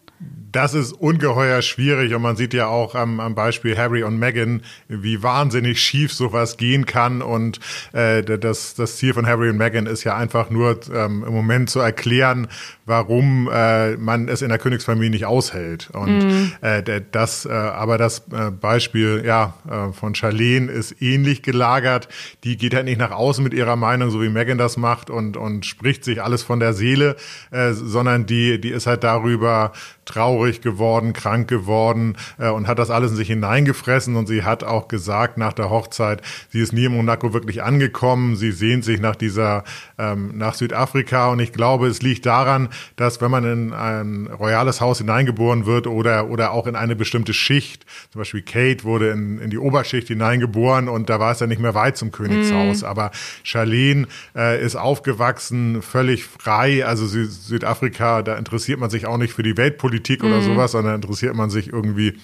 Das 0.54 0.76
ist 0.76 0.94
ungeheuer 0.94 1.64
schwierig 1.64 2.14
und 2.14 2.22
man 2.22 2.36
sieht 2.36 2.54
ja 2.54 2.68
auch 2.68 2.94
am, 2.94 3.20
am 3.20 3.34
Beispiel 3.34 3.76
Harry 3.76 4.04
und 4.04 4.20
Meghan, 4.20 4.62
wie 4.88 5.24
wahnsinnig 5.24 5.82
schief 5.82 6.14
sowas 6.14 6.58
gehen 6.58 6.86
kann 6.86 7.24
und 7.24 7.60
äh, 7.92 8.22
das, 8.22 8.76
das 8.76 8.98
Ziel 8.98 9.16
von 9.16 9.26
Harry 9.26 9.50
und 9.50 9.58
Meghan 9.58 9.88
ist 9.88 10.04
ja 10.04 10.16
einfach 10.16 10.52
nur 10.52 10.80
ähm, 10.94 11.24
im 11.28 11.34
Moment 11.34 11.72
zu 11.72 11.80
erklären, 11.80 12.48
warum 12.86 13.50
äh, 13.52 13.98
man 13.98 14.28
es 14.28 14.44
in 14.44 14.50
der 14.50 14.60
Königsfamilie 14.60 15.10
nicht 15.10 15.26
aushält 15.26 15.90
und 15.92 16.20
mm. 16.20 16.52
äh, 16.62 16.84
das, 17.00 17.46
äh, 17.46 17.52
aber 17.52 17.98
das 17.98 18.24
äh, 18.32 18.52
Beispiel 18.52 19.24
ja 19.26 19.54
äh, 19.70 19.94
von 19.94 20.16
Charlene 20.16 20.72
ist 20.72 21.02
ähnlich 21.02 21.42
gelagert. 21.44 22.08
Die 22.44 22.58
geht 22.58 22.74
halt 22.74 22.86
nicht 22.86 23.00
nach 23.00 23.12
außen 23.12 23.44
mit 23.44 23.54
ihrer 23.54 23.76
Meinung, 23.76 24.10
so 24.12 24.22
wie 24.22 24.30
Meghan 24.30 24.58
das 24.58 24.78
macht 24.78 25.10
und 25.10 25.38
und 25.38 25.66
spricht 25.66 26.04
sich 26.04 26.22
alles 26.22 26.44
von 26.44 26.60
der 26.60 26.74
Seele, 26.74 27.16
äh, 27.52 27.74
sondern 27.74 28.26
die 28.26 28.60
die 28.60 28.70
ist 28.70 28.88
halt 28.88 29.04
darüber 29.04 29.72
traurig 30.06 30.62
geworden, 30.62 31.14
krank 31.14 31.48
geworden 31.48 32.16
äh, 32.38 32.50
und 32.50 32.68
hat 32.68 32.80
das 32.80 32.90
alles 32.90 33.12
in 33.12 33.18
sich 33.18 33.28
hineingefressen. 33.28 34.16
Und 34.16 34.28
sie 34.28 34.44
hat 34.44 34.64
auch 34.64 34.88
gesagt 34.88 35.38
nach 35.38 35.54
der 35.54 35.70
Hochzeit, 35.70 36.22
sie 36.50 36.60
ist 36.60 36.74
nie 36.74 36.86
in 36.86 36.94
Monaco 36.94 37.34
wirklich 37.34 37.64
angekommen. 37.64 38.36
Sie 38.36 38.52
sehnt 38.52 38.84
sich 38.84 39.00
nach 39.00 39.16
dieser, 39.16 39.64
ähm, 39.98 40.38
nach 40.38 40.56
Südafrika. 40.56 41.30
Und 41.30 41.40
ich 41.40 41.54
glaube, 41.54 41.88
es 41.88 42.02
liegt 42.02 42.26
daran, 42.26 42.70
dass 42.96 43.22
wenn 43.22 43.32
man 43.32 43.44
in 43.46 43.74
ein 43.74 44.28
royales 44.28 44.82
Haus 44.82 44.98
hineingeboren 44.98 45.66
wird 45.66 45.88
oder, 45.88 46.30
oder 46.30 46.52
auch 46.52 46.68
in 46.68 46.76
eine 46.84 46.96
bestimmte 46.96 47.34
Schicht, 47.34 47.86
zum 48.12 48.20
Beispiel 48.20 48.42
Kate 48.42 48.84
wurde 48.84 49.10
in, 49.10 49.40
in 49.40 49.50
die 49.50 49.58
Oberschicht 49.58 50.08
hineingeboren 50.08 50.90
und 50.90 51.10
da 51.10 51.20
war 51.20 51.32
es 51.32 51.40
ja 51.40 51.48
nicht 51.48 51.62
mehr 51.62 51.76
weit 51.76 51.98
zum 51.98 52.12
Königshaus. 52.12 52.82
Mhm. 52.82 52.88
Aber 52.88 53.12
Charlene 53.44 54.08
äh, 54.36 54.64
ist 54.64 54.76
aufgewachsen, 54.76 55.82
völlig 55.82 56.26
frei. 56.26 56.86
Also 56.86 57.08
Südafrika, 57.08 58.22
da 58.22 58.36
interessiert 58.36 58.80
man 58.80 58.90
sich 58.90 59.06
auch 59.06 59.18
nicht 59.18 59.34
für 59.34 59.44
die 59.44 59.58
Weltpolitik 59.58 60.04
Politik 60.04 60.24
oder 60.24 60.38
mhm. 60.38 60.56
sowas, 60.56 60.72
sondern 60.72 60.96
interessiert 60.96 61.36
man 61.36 61.50
sich 61.50 61.72
irgendwie, 61.72 62.18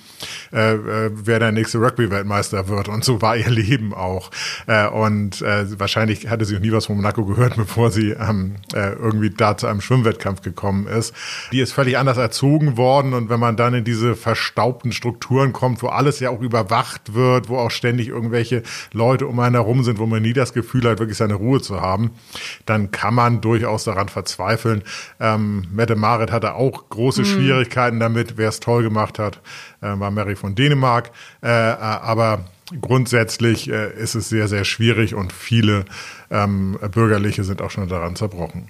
äh, 0.51 0.73
äh, 0.73 1.11
wer 1.13 1.39
der 1.39 1.51
nächste 1.51 1.79
Rugby-Weltmeister 1.79 2.67
wird. 2.67 2.87
Und 2.87 3.03
so 3.03 3.21
war 3.21 3.37
ihr 3.37 3.49
Leben 3.49 3.93
auch. 3.93 4.31
Äh, 4.67 4.87
und 4.87 5.41
äh, 5.41 5.79
wahrscheinlich 5.79 6.29
hatte 6.29 6.45
sie 6.45 6.55
noch 6.55 6.61
nie 6.61 6.71
was 6.71 6.87
von 6.87 6.95
Monaco 6.95 7.25
gehört, 7.25 7.55
bevor 7.57 7.91
sie 7.91 8.11
ähm, 8.11 8.55
äh, 8.73 8.93
irgendwie 8.93 9.29
da 9.29 9.57
zu 9.57 9.67
einem 9.67 9.81
Schwimmwettkampf 9.81 10.41
gekommen 10.41 10.87
ist. 10.87 11.13
Die 11.51 11.59
ist 11.59 11.73
völlig 11.73 11.97
anders 11.97 12.17
erzogen 12.17 12.77
worden. 12.77 13.13
Und 13.13 13.29
wenn 13.29 13.39
man 13.39 13.55
dann 13.55 13.73
in 13.73 13.83
diese 13.83 14.15
verstaubten 14.49 14.91
Strukturen 14.91 15.53
kommt, 15.53 15.83
wo 15.83 15.87
alles 15.87 16.19
ja 16.19 16.31
auch 16.31 16.41
überwacht 16.41 17.13
wird, 17.13 17.49
wo 17.49 17.57
auch 17.57 17.69
ständig 17.69 18.07
irgendwelche 18.07 18.63
Leute 18.93 19.27
um 19.27 19.39
einen 19.39 19.55
herum 19.55 19.83
sind, 19.83 19.99
wo 19.99 20.07
man 20.07 20.23
nie 20.23 20.33
das 20.33 20.53
Gefühl 20.53 20.89
hat, 20.89 20.99
wirklich 20.99 21.17
seine 21.17 21.35
Ruhe 21.35 21.61
zu 21.61 21.81
haben, 21.81 22.11
dann 22.65 22.89
kann 22.89 23.13
man 23.13 23.41
durchaus 23.41 23.83
daran 23.83 24.09
verzweifeln. 24.09 24.83
Ähm, 25.19 25.67
Mette 25.71 25.95
Marit 25.95 26.31
hatte 26.31 26.55
auch 26.55 26.89
große 26.89 27.21
mhm. 27.21 27.25
Schwierigkeiten 27.25 27.99
damit. 27.99 28.37
Wer 28.37 28.49
es 28.49 28.59
toll 28.59 28.81
gemacht 28.81 29.19
hat, 29.19 29.39
äh, 29.81 29.87
war 29.99 30.09
Mary 30.09 30.35
von 30.35 30.55
Dänemark. 30.55 31.11
Äh, 31.41 31.49
aber 31.49 32.45
grundsätzlich 32.81 33.69
äh, 33.69 33.93
ist 33.93 34.15
es 34.15 34.29
sehr, 34.29 34.47
sehr 34.47 34.65
schwierig 34.65 35.13
und 35.13 35.31
viele 35.31 35.85
ähm, 36.31 36.77
Bürgerliche 36.91 37.43
sind 37.43 37.61
auch 37.61 37.69
schon 37.69 37.87
daran 37.87 38.15
zerbrochen. 38.15 38.69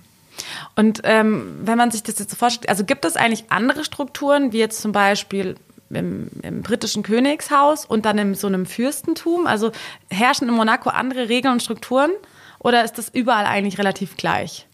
Und 0.76 1.02
ähm, 1.04 1.58
wenn 1.62 1.78
man 1.78 1.92
sich 1.92 2.04
das 2.04 2.20
jetzt 2.20 2.32
so 2.32 2.38
vorstellt, 2.38 2.70
also 2.70 2.86
gibt 2.86 3.06
es 3.06 3.16
eigentlich 3.16 3.46
andere 3.50 3.84
Strukturen, 3.84 4.54
wie 4.54 4.60
jetzt 4.60 4.82
zum 4.82 4.92
Beispiel 4.92 5.56
im, 5.90 6.30
im, 6.44 6.62
britischen 6.62 7.04
Königshaus 7.04 7.86
und 7.86 8.06
dann 8.06 8.18
in 8.18 8.36
so 8.36 8.48
einem 8.48 8.66
Fürstentum? 8.66 9.48
Also 9.48 9.72
herrschen 10.10 10.48
in 10.48 10.56
Monaco 10.56 10.90
andere 10.90 11.30
Regeln 11.30 11.54
und 11.54 11.64
Strukturen 11.64 12.12
oder 12.60 12.84
ist 12.84 12.98
das 12.98 13.10
überall 13.10 13.46
eigentlich 13.46 13.78
relativ 13.78 14.18
gleich? 14.18 14.69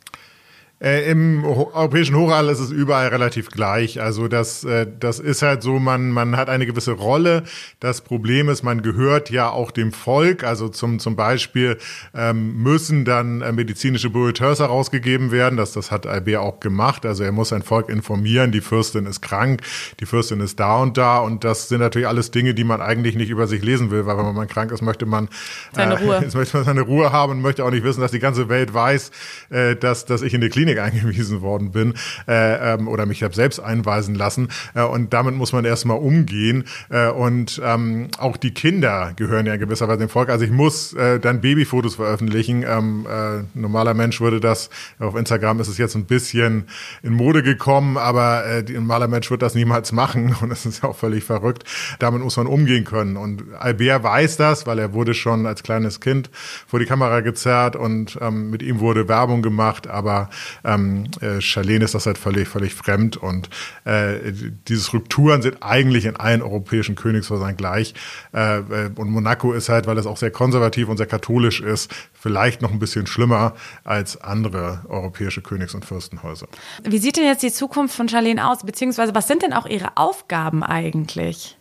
Äh, 0.82 1.10
Im 1.10 1.46
europäischen 1.46 2.18
Hochadel 2.18 2.52
ist 2.52 2.60
es 2.60 2.70
überall 2.70 3.08
relativ 3.08 3.50
gleich. 3.50 4.02
Also 4.02 4.28
das, 4.28 4.66
äh, 4.66 4.86
das 5.00 5.20
ist 5.20 5.42
halt 5.42 5.64
so, 5.64 5.80
man, 5.80 6.12
man 6.12 6.36
hat 6.36 6.50
eine 6.50 6.66
gewisse 6.66 6.92
Rolle. 6.92 7.44
Das 7.80 8.02
Problem 8.02 8.50
ist, 8.50 8.62
man 8.62 8.82
gehört 8.82 9.30
ja 9.30 9.50
auch 9.50 9.72
dem 9.72 9.94
Volk. 9.94 10.44
Also 10.44 10.68
zum, 10.68 11.00
zum 11.00 11.16
Beispiel 11.16 11.78
ähm, 12.14 12.62
müssen 12.62 13.06
dann 13.06 13.42
äh, 13.42 13.54
medizinische 13.54 14.10
Bulletins 14.10 14.60
herausgegeben 14.60 15.32
werden. 15.32 15.56
Das, 15.56 15.72
das 15.72 15.92
hat 15.92 16.06
Albert 16.08 16.42
auch 16.42 16.60
gemacht. 16.60 17.06
Also 17.06 17.24
er 17.24 17.32
muss 17.32 17.50
sein 17.50 17.62
Volk 17.62 17.88
informieren. 17.88 18.52
Die 18.52 18.60
Fürstin 18.62 19.06
ist 19.06 19.22
krank, 19.22 19.62
die 20.02 20.06
Fürstin 20.06 20.42
ist 20.42 20.60
da 20.60 20.80
und 20.82 20.98
da. 20.98 21.20
Und 21.20 21.46
das 21.46 21.70
sind 21.70 21.80
natürlich 21.80 22.08
alles 22.08 22.32
Dinge, 22.32 22.54
die 22.54 22.66
man 22.66 22.82
eigentlich 22.82 23.16
nicht 23.16 23.30
über 23.30 23.48
sich 23.48 23.64
lesen 23.64 23.92
will, 23.92 24.06
weil 24.06 24.18
wenn 24.18 24.36
man 24.36 24.48
krank 24.50 24.74
ist, 24.74 24.82
möchte 24.82 25.06
man 25.06 25.30
seine 25.72 25.98
Ruhe, 26.00 26.18
äh, 26.32 26.38
möchte 26.38 26.58
man 26.58 26.66
seine 26.66 26.82
Ruhe 26.82 27.14
haben 27.14 27.32
und 27.32 27.42
möchte 27.42 27.64
auch 27.64 27.72
nicht 27.72 27.86
wissen, 27.86 28.02
dass 28.02 28.12
die 28.12 28.20
ganze 28.20 28.50
Welt 28.50 28.74
weiß, 28.74 29.12
äh, 29.52 29.78
dass, 29.78 30.04
dass 30.04 30.22
ich 30.22 30.34
in 30.34 30.42
der 30.42 30.50
Klinik 30.50 30.75
Klinik 30.76 30.80
eingewiesen 30.96 31.42
worden 31.42 31.72
bin 31.72 31.94
äh, 32.28 32.74
ähm, 32.74 32.88
oder 32.88 33.06
mich 33.06 33.24
habe 33.24 33.34
selbst 33.34 33.60
einweisen 33.60 34.16
lassen. 34.16 34.50
Äh, 34.74 34.84
und 34.84 35.14
damit 35.14 35.36
muss 35.36 35.54
man 35.54 35.66
erstmal 35.66 35.98
umgehen. 35.98 36.66
Äh, 36.90 37.10
und 37.10 37.62
ähm, 37.64 38.10
auch 38.18 38.38
die 38.38 38.52
Kinder 38.52 39.14
gehören 39.16 39.46
ja 39.46 39.54
in 39.54 39.60
gewisser 39.60 39.88
Weise 39.88 40.00
dem 40.00 40.10
Volk. 40.10 40.30
Also 40.30 40.46
ich 40.46 40.52
muss 40.52 40.94
äh, 40.94 41.20
dann 41.20 41.42
Babyfotos 41.42 41.96
veröffentlichen. 41.96 42.64
Ähm, 42.68 43.06
äh, 43.10 43.44
normaler 43.58 43.94
Mensch 43.94 44.22
würde 44.22 44.40
das, 44.40 44.70
auf 45.00 45.16
Instagram 45.16 45.60
ist 45.60 45.68
es 45.68 45.78
jetzt 45.78 45.96
ein 45.96 46.06
bisschen 46.06 46.68
in 47.04 47.14
Mode 47.14 47.44
gekommen, 47.44 47.98
aber 47.98 48.46
äh, 48.46 48.60
ein 48.60 48.74
normaler 48.74 49.08
Mensch 49.08 49.30
wird 49.32 49.42
das 49.42 49.56
niemals 49.56 49.92
machen. 49.92 50.36
Und 50.42 50.50
das 50.50 50.66
ist 50.66 50.84
ja 50.84 50.90
auch 50.90 50.96
völlig 50.96 51.24
verrückt. 51.24 51.64
Damit 52.00 52.22
muss 52.22 52.38
man 52.38 52.48
umgehen 52.48 52.84
können. 52.84 53.18
Und 53.18 53.44
Albert 53.58 54.04
weiß 54.04 54.38
das, 54.38 54.68
weil 54.68 54.80
er 54.80 54.94
wurde 54.94 55.14
schon 55.14 55.46
als 55.46 55.64
kleines 55.64 56.00
Kind 56.00 56.30
vor 56.68 56.80
die 56.80 56.86
Kamera 56.86 57.22
gezerrt 57.22 57.76
und 57.76 58.18
ähm, 58.22 58.50
mit 58.50 58.62
ihm 58.62 58.80
wurde 58.80 59.08
Werbung 59.08 59.42
gemacht. 59.42 59.88
Aber 59.88 60.30
ähm, 60.66 61.06
äh, 61.22 61.42
Charlene 61.42 61.86
ist 61.86 61.96
das 61.96 62.06
halt 62.06 62.18
völlig, 62.18 62.48
völlig 62.48 62.74
fremd. 62.74 63.18
Und 63.18 63.50
äh, 63.86 64.32
diese 64.68 64.84
Strukturen 64.84 65.42
sind 65.42 65.58
eigentlich 65.62 66.06
in 66.06 66.16
allen 66.16 66.42
europäischen 66.42 66.96
Königshäusern 66.96 67.56
gleich. 67.56 67.94
Äh, 68.34 68.60
äh, 68.60 68.90
und 68.96 69.10
Monaco 69.10 69.54
ist 69.54 69.70
halt, 69.70 69.88
weil 69.88 69.98
es 69.98 70.06
auch 70.06 70.18
sehr 70.18 70.32
konservativ 70.32 70.90
und 70.90 70.98
sehr 70.98 71.06
katholisch 71.06 71.62
ist, 71.62 71.94
vielleicht 72.14 72.62
noch 72.62 72.72
ein 72.72 72.80
bisschen 72.80 73.08
schlimmer 73.08 73.54
als 73.84 74.20
andere 74.22 74.82
europäische 74.90 75.42
Königs- 75.42 75.76
und 75.76 75.86
Fürstenhäuser. 75.86 76.48
Wie 76.84 76.98
sieht 76.98 77.18
denn 77.18 77.26
jetzt 77.26 77.44
die 77.44 77.52
Zukunft 77.52 77.96
von 77.96 78.10
Charlene 78.10 78.48
aus? 78.48 78.64
Beziehungsweise 78.64 79.14
was 79.14 79.28
sind 79.28 79.42
denn 79.42 79.54
auch 79.54 79.66
ihre 79.66 79.98
Aufgaben 79.98 80.64
eigentlich? 80.64 81.58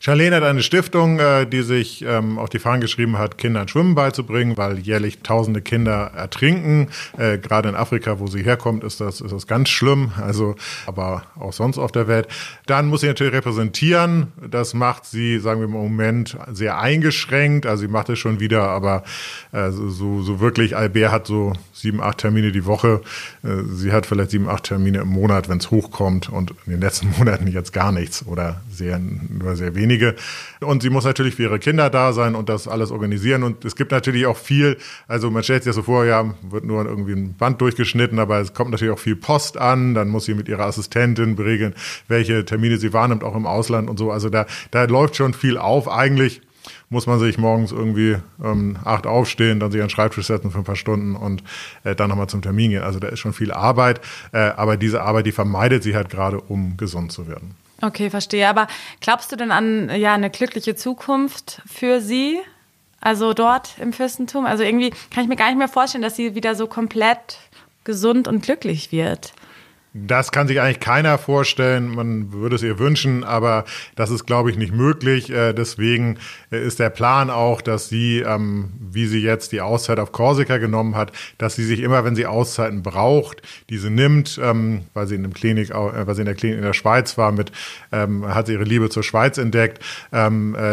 Charlene 0.00 0.36
hat 0.36 0.42
eine 0.42 0.62
Stiftung, 0.62 1.18
äh, 1.18 1.46
die 1.46 1.62
sich 1.62 2.04
ähm, 2.06 2.38
auf 2.38 2.48
die 2.48 2.58
Fahnen 2.58 2.80
geschrieben 2.80 3.18
hat, 3.18 3.38
Kindern 3.38 3.68
Schwimmen 3.68 3.94
beizubringen, 3.94 4.56
weil 4.56 4.78
jährlich 4.78 5.20
tausende 5.22 5.60
Kinder 5.60 6.12
ertrinken. 6.14 6.88
Äh, 7.16 7.38
gerade 7.38 7.68
in 7.68 7.74
Afrika, 7.74 8.18
wo 8.18 8.26
sie 8.26 8.42
herkommt, 8.42 8.84
ist 8.84 9.00
das, 9.00 9.20
ist 9.20 9.32
das 9.32 9.46
ganz 9.46 9.68
schlimm. 9.68 10.12
Also, 10.20 10.56
aber 10.86 11.24
auch 11.38 11.52
sonst 11.52 11.78
auf 11.78 11.92
der 11.92 12.08
Welt. 12.08 12.28
Dann 12.66 12.86
muss 12.88 13.00
sie 13.00 13.06
natürlich 13.06 13.32
repräsentieren. 13.32 14.28
Das 14.48 14.74
macht 14.74 15.04
sie, 15.04 15.38
sagen 15.38 15.60
wir 15.60 15.66
im 15.66 15.72
Moment, 15.72 16.36
sehr 16.52 16.78
eingeschränkt. 16.78 17.66
Also 17.66 17.82
sie 17.82 17.88
macht 17.88 18.08
es 18.08 18.18
schon 18.18 18.40
wieder, 18.40 18.68
aber 18.68 19.04
äh, 19.52 19.70
so, 19.70 20.22
so 20.22 20.40
wirklich, 20.40 20.76
Albert 20.76 21.12
hat 21.12 21.26
so 21.26 21.52
sieben, 21.72 22.00
acht 22.00 22.18
Termine 22.18 22.52
die 22.52 22.64
Woche. 22.64 23.00
Sie 23.42 23.92
hat 23.92 24.06
vielleicht 24.06 24.30
sieben, 24.30 24.48
acht 24.48 24.64
Termine 24.64 24.98
im 24.98 25.08
Monat, 25.08 25.48
wenn 25.48 25.58
es 25.58 25.70
hochkommt 25.70 26.28
und 26.28 26.52
in 26.66 26.72
den 26.72 26.80
letzten 26.80 27.10
Monaten 27.18 27.46
jetzt 27.46 27.72
gar 27.72 27.92
nichts 27.92 28.26
oder 28.26 28.60
sehr, 28.70 28.98
nur 28.98 29.56
sehr 29.56 29.67
wenige. 29.74 30.14
Und 30.60 30.82
sie 30.82 30.90
muss 30.90 31.04
natürlich 31.04 31.34
für 31.34 31.44
ihre 31.44 31.58
Kinder 31.58 31.90
da 31.90 32.12
sein 32.12 32.34
und 32.34 32.48
das 32.48 32.68
alles 32.68 32.90
organisieren. 32.90 33.42
Und 33.42 33.64
es 33.64 33.76
gibt 33.76 33.92
natürlich 33.92 34.26
auch 34.26 34.36
viel, 34.36 34.76
also 35.06 35.30
man 35.30 35.42
stellt 35.42 35.64
sich 35.64 35.70
das 35.70 35.76
so 35.76 35.82
vor, 35.82 36.04
ja, 36.04 36.34
wird 36.48 36.64
nur 36.64 36.84
irgendwie 36.84 37.12
ein 37.12 37.34
Band 37.34 37.60
durchgeschnitten, 37.60 38.18
aber 38.18 38.40
es 38.40 38.54
kommt 38.54 38.70
natürlich 38.70 38.92
auch 38.92 38.98
viel 38.98 39.16
Post 39.16 39.56
an. 39.56 39.94
Dann 39.94 40.08
muss 40.08 40.24
sie 40.24 40.34
mit 40.34 40.48
ihrer 40.48 40.64
Assistentin 40.64 41.36
beregeln, 41.36 41.74
welche 42.08 42.44
Termine 42.44 42.78
sie 42.78 42.92
wahrnimmt, 42.92 43.24
auch 43.24 43.36
im 43.36 43.46
Ausland 43.46 43.88
und 43.88 43.98
so. 43.98 44.10
Also 44.10 44.28
da, 44.28 44.46
da 44.70 44.84
läuft 44.84 45.16
schon 45.16 45.34
viel 45.34 45.58
auf. 45.58 45.88
Eigentlich 45.88 46.42
muss 46.90 47.06
man 47.06 47.18
sich 47.18 47.38
morgens 47.38 47.72
irgendwie 47.72 48.16
ähm, 48.42 48.76
acht 48.84 49.06
aufstehen, 49.06 49.60
dann 49.60 49.70
sich 49.70 49.80
an 49.80 49.86
den 49.86 49.90
Schreibtisch 49.90 50.26
setzen 50.26 50.50
für 50.50 50.58
ein 50.58 50.64
paar 50.64 50.76
Stunden 50.76 51.16
und 51.16 51.42
äh, 51.84 51.94
dann 51.94 52.08
nochmal 52.08 52.28
zum 52.28 52.42
Termin 52.42 52.70
gehen. 52.70 52.82
Also 52.82 52.98
da 52.98 53.08
ist 53.08 53.20
schon 53.20 53.32
viel 53.32 53.52
Arbeit, 53.52 54.00
äh, 54.32 54.38
aber 54.38 54.76
diese 54.76 55.02
Arbeit, 55.02 55.26
die 55.26 55.32
vermeidet 55.32 55.82
sie 55.82 55.94
halt 55.94 56.10
gerade, 56.10 56.40
um 56.40 56.76
gesund 56.76 57.12
zu 57.12 57.26
werden. 57.28 57.54
Okay, 57.80 58.10
verstehe. 58.10 58.48
Aber 58.48 58.66
glaubst 59.00 59.30
du 59.30 59.36
denn 59.36 59.52
an 59.52 59.90
ja 59.94 60.14
eine 60.14 60.30
glückliche 60.30 60.74
Zukunft 60.74 61.62
für 61.66 62.00
sie? 62.00 62.40
Also 63.00 63.32
dort 63.32 63.78
im 63.78 63.92
Fürstentum? 63.92 64.46
Also 64.46 64.64
irgendwie 64.64 64.90
kann 65.12 65.22
ich 65.22 65.28
mir 65.28 65.36
gar 65.36 65.48
nicht 65.48 65.58
mehr 65.58 65.68
vorstellen, 65.68 66.02
dass 66.02 66.16
sie 66.16 66.34
wieder 66.34 66.54
so 66.54 66.66
komplett 66.66 67.38
gesund 67.84 68.26
und 68.26 68.42
glücklich 68.42 68.90
wird. 68.90 69.32
Das 69.94 70.32
kann 70.32 70.46
sich 70.48 70.60
eigentlich 70.60 70.80
keiner 70.80 71.16
vorstellen. 71.16 71.88
Man 71.88 72.32
würde 72.32 72.56
es 72.56 72.62
ihr 72.62 72.78
wünschen, 72.78 73.24
aber 73.24 73.64
das 73.96 74.10
ist, 74.10 74.26
glaube 74.26 74.50
ich, 74.50 74.58
nicht 74.58 74.72
möglich. 74.72 75.30
Äh, 75.30 75.54
deswegen 75.54 76.18
äh, 76.52 76.62
ist 76.62 76.78
der 76.78 76.90
Plan 76.90 77.30
auch, 77.30 77.62
dass 77.62 77.88
sie, 77.88 78.20
ähm, 78.20 78.70
wie 78.78 79.06
sie 79.06 79.22
jetzt 79.22 79.52
die 79.52 79.62
Auszeit 79.62 79.98
auf 79.98 80.12
Korsika 80.12 80.58
genommen 80.58 80.94
hat, 80.94 81.12
dass 81.38 81.56
sie 81.56 81.64
sich 81.64 81.80
immer, 81.80 82.04
wenn 82.04 82.14
sie 82.14 82.26
Auszeiten 82.26 82.82
braucht, 82.82 83.40
diese 83.70 83.88
nimmt, 83.88 84.38
ähm, 84.42 84.82
weil 84.92 85.06
sie 85.06 85.14
in 85.14 85.22
dem 85.22 85.32
Klinik, 85.32 85.70
äh, 85.70 86.06
weil 86.06 86.14
sie 86.14 86.22
in 86.22 86.26
der 86.26 86.34
Klinik 86.34 86.58
in 86.58 86.64
der 86.64 86.74
Schweiz 86.74 87.16
war, 87.16 87.32
mit 87.32 87.50
ähm, 87.90 88.26
hat 88.28 88.46
sie 88.46 88.52
ihre 88.52 88.64
Liebe 88.64 88.90
zur 88.90 89.02
Schweiz 89.02 89.38
entdeckt. 89.38 89.82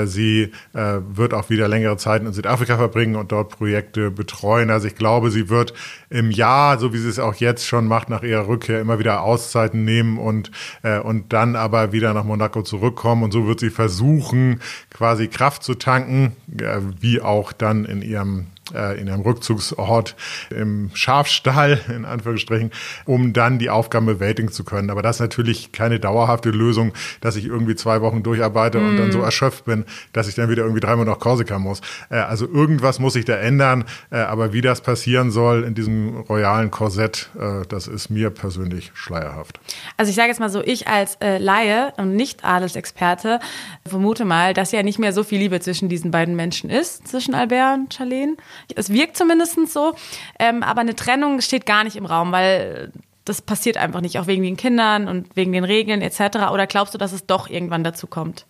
sie 0.05 0.51
wird 0.73 1.33
auch 1.33 1.49
wieder 1.49 1.67
längere 1.67 1.97
Zeit 1.97 2.21
in 2.21 2.33
Südafrika 2.33 2.77
verbringen 2.77 3.15
und 3.15 3.31
dort 3.31 3.49
Projekte 3.49 4.11
betreuen. 4.11 4.69
Also 4.69 4.87
ich 4.87 4.95
glaube, 4.95 5.31
sie 5.31 5.49
wird 5.49 5.73
im 6.09 6.31
Jahr, 6.31 6.79
so 6.79 6.93
wie 6.93 6.97
sie 6.97 7.09
es 7.09 7.19
auch 7.19 7.35
jetzt 7.35 7.65
schon 7.65 7.87
macht, 7.87 8.09
nach 8.09 8.23
ihrer 8.23 8.47
Rückkehr 8.47 8.81
immer 8.81 8.99
wieder 8.99 9.04
Auszeiten 9.13 9.85
nehmen 9.85 10.17
und, 10.17 10.51
äh, 10.83 10.99
und 10.99 11.33
dann 11.33 11.55
aber 11.55 11.91
wieder 11.91 12.13
nach 12.13 12.23
Monaco 12.23 12.61
zurückkommen. 12.61 13.23
Und 13.23 13.31
so 13.31 13.47
wird 13.47 13.59
sie 13.59 13.69
versuchen, 13.69 14.61
quasi 14.89 15.27
Kraft 15.27 15.63
zu 15.63 15.75
tanken, 15.75 16.35
äh, 16.59 16.79
wie 16.99 17.21
auch 17.21 17.53
dann 17.53 17.85
in 17.85 18.01
ihrem 18.01 18.47
äh, 18.75 18.99
in 18.99 19.09
einem 19.09 19.21
Rückzugsort 19.21 20.15
im 20.49 20.91
Schafstall, 20.93 21.79
in 21.87 22.05
Anführungsstrichen, 22.05 22.71
um 23.05 23.33
dann 23.33 23.59
die 23.59 23.69
Aufgaben 23.69 24.05
bewältigen 24.05 24.51
zu 24.51 24.63
können. 24.63 24.89
Aber 24.89 25.01
das 25.01 25.17
ist 25.17 25.21
natürlich 25.21 25.71
keine 25.71 25.99
dauerhafte 25.99 26.49
Lösung, 26.49 26.93
dass 27.21 27.35
ich 27.35 27.45
irgendwie 27.45 27.75
zwei 27.75 28.01
Wochen 28.01 28.23
durcharbeite 28.23 28.79
mm. 28.79 28.87
und 28.87 28.97
dann 28.97 29.11
so 29.11 29.19
mhm. 29.19 29.23
erschöpft 29.25 29.65
bin, 29.65 29.85
dass 30.13 30.27
ich 30.27 30.35
dann 30.35 30.49
wieder 30.49 30.63
irgendwie 30.63 30.81
dreimal 30.81 31.05
nach 31.05 31.19
Korsika 31.19 31.59
muss. 31.59 31.81
Äh, 32.09 32.17
also 32.17 32.47
irgendwas 32.47 32.99
muss 32.99 33.13
sich 33.13 33.25
da 33.25 33.35
ändern. 33.35 33.85
Äh, 34.11 34.17
aber 34.17 34.53
wie 34.53 34.61
das 34.61 34.81
passieren 34.81 35.31
soll 35.31 35.63
in 35.63 35.73
diesem 35.73 36.17
royalen 36.21 36.71
Korsett, 36.71 37.29
das 37.69 37.87
ist 37.87 38.09
mir 38.09 38.29
persönlich 38.29 38.91
schleierhaft. 38.93 39.59
Also 39.97 40.09
ich 40.09 40.15
sage 40.15 40.29
jetzt 40.29 40.39
mal 40.39 40.49
so, 40.49 40.61
ich 40.61 40.87
als 40.87 41.17
Laie 41.21 41.93
und 41.97 42.15
nicht 42.15 42.43
Adelsexperte 42.43 43.39
vermute 43.87 44.25
mal, 44.25 44.53
dass 44.53 44.71
ja 44.71 44.83
nicht 44.83 44.99
mehr 44.99 45.13
so 45.13 45.23
viel 45.23 45.39
Liebe 45.39 45.59
zwischen 45.59 45.89
diesen 45.89 46.11
beiden 46.11 46.35
Menschen 46.35 46.69
ist, 46.69 47.07
zwischen 47.07 47.35
Albert 47.35 47.77
und 47.77 47.93
Charlene. 47.93 48.35
Es 48.75 48.91
wirkt 48.91 49.17
zumindest 49.17 49.71
so. 49.71 49.95
Ähm, 50.39 50.63
aber 50.63 50.81
eine 50.81 50.95
Trennung 50.95 51.41
steht 51.41 51.65
gar 51.65 51.83
nicht 51.83 51.95
im 51.95 52.05
Raum, 52.05 52.31
weil 52.31 52.91
das 53.25 53.41
passiert 53.41 53.77
einfach 53.77 54.01
nicht, 54.01 54.19
auch 54.19 54.27
wegen 54.27 54.43
den 54.43 54.57
Kindern 54.57 55.07
und 55.07 55.35
wegen 55.35 55.51
den 55.51 55.63
Regeln 55.63 56.01
etc. 56.01 56.51
Oder 56.51 56.67
glaubst 56.67 56.93
du, 56.93 56.97
dass 56.97 57.11
es 57.11 57.25
doch 57.25 57.49
irgendwann 57.49 57.83
dazu 57.83 58.07
kommt? 58.07 58.45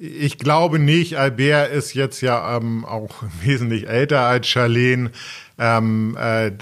Ich 0.00 0.38
glaube 0.38 0.78
nicht. 0.78 1.18
Albert 1.18 1.72
ist 1.72 1.94
jetzt 1.94 2.20
ja 2.20 2.56
ähm, 2.56 2.84
auch 2.84 3.14
wesentlich 3.42 3.88
älter 3.88 4.20
als 4.20 4.46
Charlene 4.46 5.10
ähm, 5.58 6.16
äh, 6.16 6.52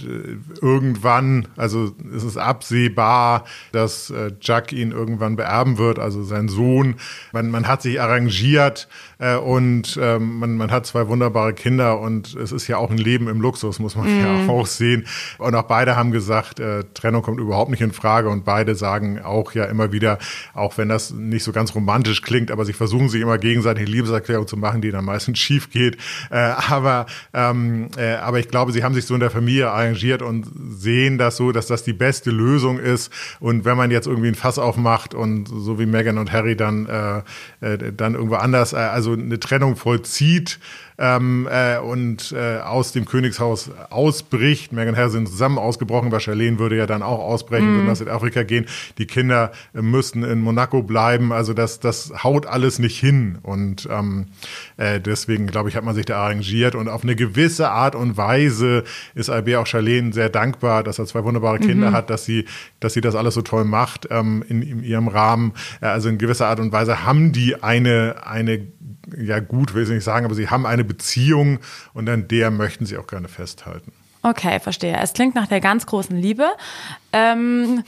irgendwann, 0.61 1.49
also 1.57 1.95
es 2.15 2.25
ist 2.25 2.39
absehbar, 2.39 3.45
dass 3.73 4.11
äh, 4.11 4.33
Jack 4.41 4.73
ihn 4.73 4.91
irgendwann 4.91 5.37
beerben 5.37 5.77
wird, 5.77 5.99
also 5.99 6.23
sein 6.25 6.49
Sohn. 6.49 6.97
Man, 7.33 7.51
man 7.51 7.69
hat 7.69 7.83
sich 7.83 8.01
arrangiert 8.01 8.89
äh, 9.19 9.37
und 9.37 9.99
ähm, 10.01 10.39
man, 10.39 10.57
man 10.57 10.71
hat 10.71 10.87
zwei 10.87 11.09
wunderbare 11.09 11.53
Kinder 11.53 12.01
und 12.01 12.35
es 12.35 12.53
ist 12.53 12.69
ja 12.69 12.79
auch 12.79 12.91
ein 12.91 12.99
Leben 12.99 13.29
im 13.29 13.41
Luxus, 13.41 13.79
muss 13.79 13.97
man 13.97 14.07
mm. 14.07 14.21
ja 14.21 14.33
mhm. 14.33 14.51
auch 14.51 14.67
sehen. 14.67 15.07
Und 15.39 15.55
auch 15.55 15.65
beide 15.65 15.97
haben 15.97 16.11
gesagt, 16.11 16.59
äh, 16.59 16.85
Trennung 16.95 17.23
kommt 17.23 17.39
überhaupt 17.39 17.71
nicht 17.71 17.83
in 17.83 17.93
Frage 17.93 18.31
und 18.31 18.45
beide 18.45 18.75
sagen 18.75 19.21
auch 19.23 19.53
ja 19.53 19.65
immer 19.65 19.93
wieder, 19.93 20.19
auch 20.55 20.79
wenn 20.79 20.89
das 20.89 21.11
nicht 21.11 21.45
so 21.45 21.53
ganz 21.53 21.75
romantisch 21.75 22.23
klingt, 22.23 22.51
aber 22.51 22.65
sie 22.65 22.73
versuchen 22.73 23.11
sich 23.11 23.21
immer 23.21 23.37
gegenseitig 23.37 23.89
Liebeserklärung 23.89 24.47
zu 24.47 24.57
machen, 24.57 24.81
die 24.81 24.91
dann 24.91 25.05
meistens 25.05 25.39
schief 25.47 25.71
geht. 25.71 25.99
Äh, 26.31 26.53
aber, 26.71 27.07
ähm, 27.35 27.89
äh, 27.99 28.15
aber 28.15 28.39
ich 28.39 28.49
glaube, 28.49 28.73
sie 28.73 28.86
haben 28.87 28.95
sich 28.95 29.05
so 29.05 29.15
in 29.15 29.21
der 29.21 29.31
Familie 29.31 29.71
arrangiert 29.71 30.23
und 30.23 30.47
sehen 30.71 31.19
das 31.19 31.37
so, 31.37 31.53
dass 31.53 31.67
das 31.67 31.83
die 31.83 31.93
beste 31.93 32.31
Lösung 32.31 32.79
ist. 32.79 33.13
Und 33.41 33.67
wenn 33.67 33.77
man 33.77 33.91
jetzt 33.91 34.07
irgendwie 34.07 34.29
ein 34.29 34.35
Fass 34.35 34.59
aufmacht 34.59 35.15
und 35.15 35.47
so 35.47 35.79
wie 35.79 35.87
Meghan 35.87 36.17
und 36.17 36.33
Harry 36.33 36.57
dann, 36.57 36.87
äh, 36.87 37.19
äh, 37.61 37.93
dann 37.93 38.15
irgendwo 38.15 38.37
anders, 38.37 38.73
äh, 38.73 38.77
also 38.77 39.13
eine 39.13 39.39
Trennung 39.39 39.77
vollzieht, 39.77 40.59
ähm, 40.99 41.49
äh, 41.51 41.79
und 41.79 42.33
äh, 42.33 42.59
aus 42.59 42.93
dem 42.93 43.05
Königshaus 43.05 43.71
ausbricht. 43.91 44.73
Meghan 44.73 44.95
und 44.95 44.97
Harry 44.97 45.11
sind 45.11 45.29
zusammen 45.29 45.59
ausgebrochen, 45.59 46.11
weil 46.11 46.21
Charlene 46.21 46.59
würde 46.59 46.77
ja 46.77 46.87
dann 46.87 47.03
auch 47.03 47.19
ausbrechen, 47.19 47.71
mm. 47.71 47.75
würde 47.75 47.89
nach 47.89 47.97
Südafrika 47.97 48.43
gehen. 48.43 48.67
Die 48.99 49.07
Kinder 49.07 49.53
äh, 49.75 49.83
müssten 49.83 50.23
in 50.23 50.41
Monaco 50.41 50.83
bleiben. 50.83 51.33
Also 51.33 51.53
das, 51.53 51.81
das 51.81 52.13
haut 52.25 52.47
alles 52.47 52.79
nicht 52.79 52.99
hin. 52.99 53.39
Und 53.43 53.89
ähm, 53.91 54.27
äh, 54.77 55.01
deswegen, 55.01 55.47
glaube 55.47 55.69
ich, 55.69 55.77
hat 55.77 55.85
man 55.85 55.95
sich 55.95 56.07
da 56.07 56.19
arrangiert. 56.19 56.75
Und 56.75 56.89
auf 56.89 57.03
eine 57.03 57.17
gewisse 57.17 57.71
Art 57.71 57.95
und 57.95 58.17
Weise 58.17 58.85
ist 59.15 59.31
Albert 59.31 59.57
auch 59.57 59.67
Charlene 59.67 60.13
sehr 60.13 60.29
dankbar, 60.29 60.83
dass 60.83 60.99
er 60.99 61.07
zwei 61.07 61.25
wunderbare 61.25 61.59
Kinder 61.59 61.91
mhm. 61.91 61.95
hat, 61.95 62.11
dass 62.11 62.25
sie, 62.25 62.47
dass 62.81 62.95
sie 62.95 63.01
das 63.01 63.15
alles 63.15 63.35
so 63.35 63.43
toll 63.43 63.65
macht 63.65 64.09
ähm, 64.11 64.45
in, 64.49 64.63
in 64.63 64.83
ihrem 64.83 65.09
Rahmen. 65.09 65.53
Äh, 65.81 65.87
also 65.87 66.09
in 66.09 66.19
gewisser 66.19 66.47
Art 66.47 66.61
und 66.61 66.73
Weise 66.73 67.05
haben 67.05 67.33
die 67.33 67.63
eine, 67.63 68.17
eine 68.25 68.67
ja 69.17 69.41
gut, 69.41 69.75
will 69.75 69.85
ich 69.85 69.89
nicht 69.89 70.05
sagen, 70.05 70.25
aber 70.25 70.35
sie 70.35 70.49
haben 70.49 70.67
eine 70.67 70.85
Beziehung 70.85 71.61
und 71.95 72.09
an 72.09 72.29
der 72.29 72.51
möchten 72.51 72.87
sie 72.87 72.97
auch 72.97 73.07
gerne 73.07 73.29
festhalten. 73.29 73.93
Okay, 74.23 74.59
verstehe. 74.59 74.97
Es 75.01 75.13
klingt 75.13 75.37
nach 75.37 75.47
der 75.47 75.61
ganz 75.61 75.87
großen 75.87 76.17
Liebe. 76.17 76.49
Ähm, 77.13 77.85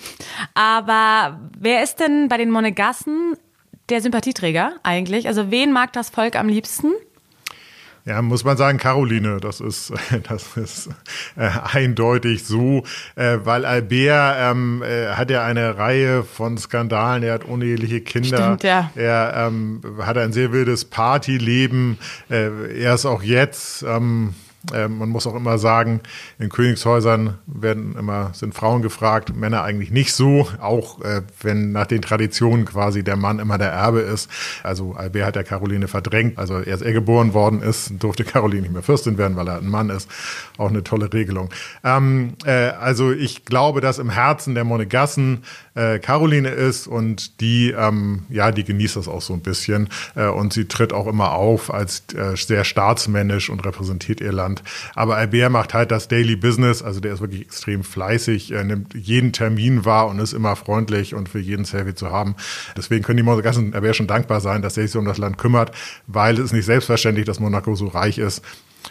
aber 0.55 1.41
wer 1.59 1.83
ist 1.83 1.97
denn 1.97 2.29
bei 2.29 2.37
den 2.37 2.51
Monegassen 2.51 3.35
der 3.89 4.01
Sympathieträger 4.01 4.75
eigentlich? 4.85 5.27
Also 5.27 5.51
wen 5.51 5.73
mag 5.73 5.93
das 5.93 6.11
Volk 6.11 6.37
am 6.37 6.49
liebsten? 6.49 6.93
Ja, 8.09 8.23
muss 8.23 8.43
man 8.43 8.57
sagen, 8.57 8.79
Caroline, 8.79 9.37
das 9.39 9.61
ist, 9.61 9.93
das 10.29 10.57
ist 10.57 10.89
äh, 11.37 11.51
eindeutig 11.75 12.43
so, 12.43 12.83
äh, 13.17 13.37
weil 13.45 13.67
Albert 13.67 14.37
ähm, 14.41 14.83
äh, 14.83 15.09
hat 15.09 15.31
ja 15.31 15.45
eine 15.45 15.77
Reihe 15.77 16.25
von 16.25 16.57
Skandalen, 16.57 17.23
er 17.23 17.35
hat 17.35 17.45
uneheliche 17.45 18.01
Kinder, 18.01 18.57
Stimmt, 18.57 18.63
ja. 18.63 18.91
er 18.95 19.49
ähm, 19.49 19.83
hat 20.01 20.17
ein 20.17 20.33
sehr 20.33 20.53
wildes 20.53 20.87
Partyleben, 20.87 21.99
äh, 22.31 22.81
er 22.81 22.95
ist 22.95 23.05
auch 23.05 23.23
jetzt 23.23 23.83
ähm, 23.83 24.35
ähm, 24.75 24.99
man 24.99 25.09
muss 25.09 25.27
auch 25.27 25.37
immer 25.37 25.57
sagen, 25.59 26.01
in 26.39 26.49
Königshäusern 26.49 27.39
werden 27.47 27.97
immer, 27.97 28.31
sind 28.35 28.55
Frauen 28.55 28.83
gefragt, 28.83 29.35
Männer 29.35 29.63
eigentlich 29.63 29.91
nicht 29.91 30.13
so, 30.13 30.49
auch 30.61 31.01
äh, 31.01 31.23
wenn 31.41 31.73
nach 31.73 31.87
den 31.87 32.03
Traditionen 32.03 32.65
quasi 32.65 33.05
der 33.05 33.17
Mann 33.17 33.39
immer 33.39 33.57
der 33.57 33.71
Erbe 33.71 34.01
ist. 34.01 34.29
Also 34.65 34.95
Albert 34.95 35.27
hat 35.27 35.37
ja 35.37 35.43
Caroline 35.45 35.87
verdrängt. 35.87 36.39
Also 36.39 36.59
erst 36.61 36.83
er 36.83 36.93
geboren 36.93 37.35
worden 37.35 37.63
ist, 37.63 37.93
durfte 38.01 38.25
Caroline 38.25 38.63
nicht 38.63 38.73
mehr 38.73 38.83
Fürstin 38.83 39.17
werden, 39.17 39.37
weil 39.37 39.49
er 39.49 39.59
ein 39.59 39.69
Mann 39.69 39.91
ist. 39.91 40.11
Auch 40.57 40.71
eine 40.71 40.83
tolle 40.83 41.13
Regelung. 41.13 41.51
Ähm, 41.85 42.35
äh, 42.45 42.71
also 42.71 43.13
ich 43.13 43.45
glaube, 43.45 43.81
dass 43.81 43.99
im 43.99 44.11
Herzen 44.11 44.55
der 44.55 44.65
Monegassen 44.65 45.45
äh, 45.75 45.99
Caroline 46.01 46.49
ist 46.49 46.87
und 46.87 47.41
die, 47.41 47.71
ähm, 47.71 48.25
ja, 48.29 48.51
die 48.51 48.65
genießt 48.65 48.97
das 48.97 49.09
auch 49.09 49.23
so 49.23 49.35
ein 49.35 49.41
bisschen. 49.41 49.89
Äh, 50.17 50.27
und 50.27 50.53
sie 50.53 50.67
tritt 50.67 50.93
auch 50.93 51.07
immer 51.07 51.33
auf 51.33 51.73
als 51.73 52.03
äh, 52.15 52.37
sehr 52.37 52.65
staatsmännisch 52.65 53.51
und 53.51 53.65
repräsentiert 53.65 54.21
ihr 54.21 54.33
Land. 54.49 54.63
Aber 54.95 55.17
Albert 55.17 55.53
macht 55.53 55.75
halt 55.75 55.91
das 55.91 56.09
Daily 56.09 56.37
Business, 56.37 56.83
also 56.83 57.01
der 57.01 57.15
ist 57.15 57.21
wirklich 57.21 57.43
extrem 57.43 57.85
fleißig, 57.85 58.53
er 58.53 58.65
nimmt 58.65 58.95
jeden 58.95 59.33
Termin 59.33 59.85
wahr 59.85 60.09
und 60.09 60.19
ist 60.19 60.33
immer 60.33 60.57
freundlich 60.57 61.15
und 61.15 61.29
für 61.29 61.39
jeden 61.39 61.65
Selfie 61.65 61.95
zu 61.95 62.11
haben. 62.11 62.35
Deswegen 62.77 63.05
können 63.05 63.19
die 63.19 63.23
Monegassen 63.23 63.75
Albert 63.75 63.97
schon 63.97 64.07
dankbar 64.07 64.41
sein, 64.41 64.63
dass 64.63 64.77
er 64.77 64.85
sich 64.85 64.93
so 64.93 64.99
um 64.99 65.05
das 65.05 65.19
Land 65.19 65.39
kümmert, 65.39 65.73
weil 66.07 66.39
es 66.39 66.53
nicht 66.53 66.67
selbstverständlich, 66.67 67.27
dass 67.27 67.41
Monaco 67.41 67.75
so 67.75 67.89
reich 67.89 68.19
ist. 68.19 68.43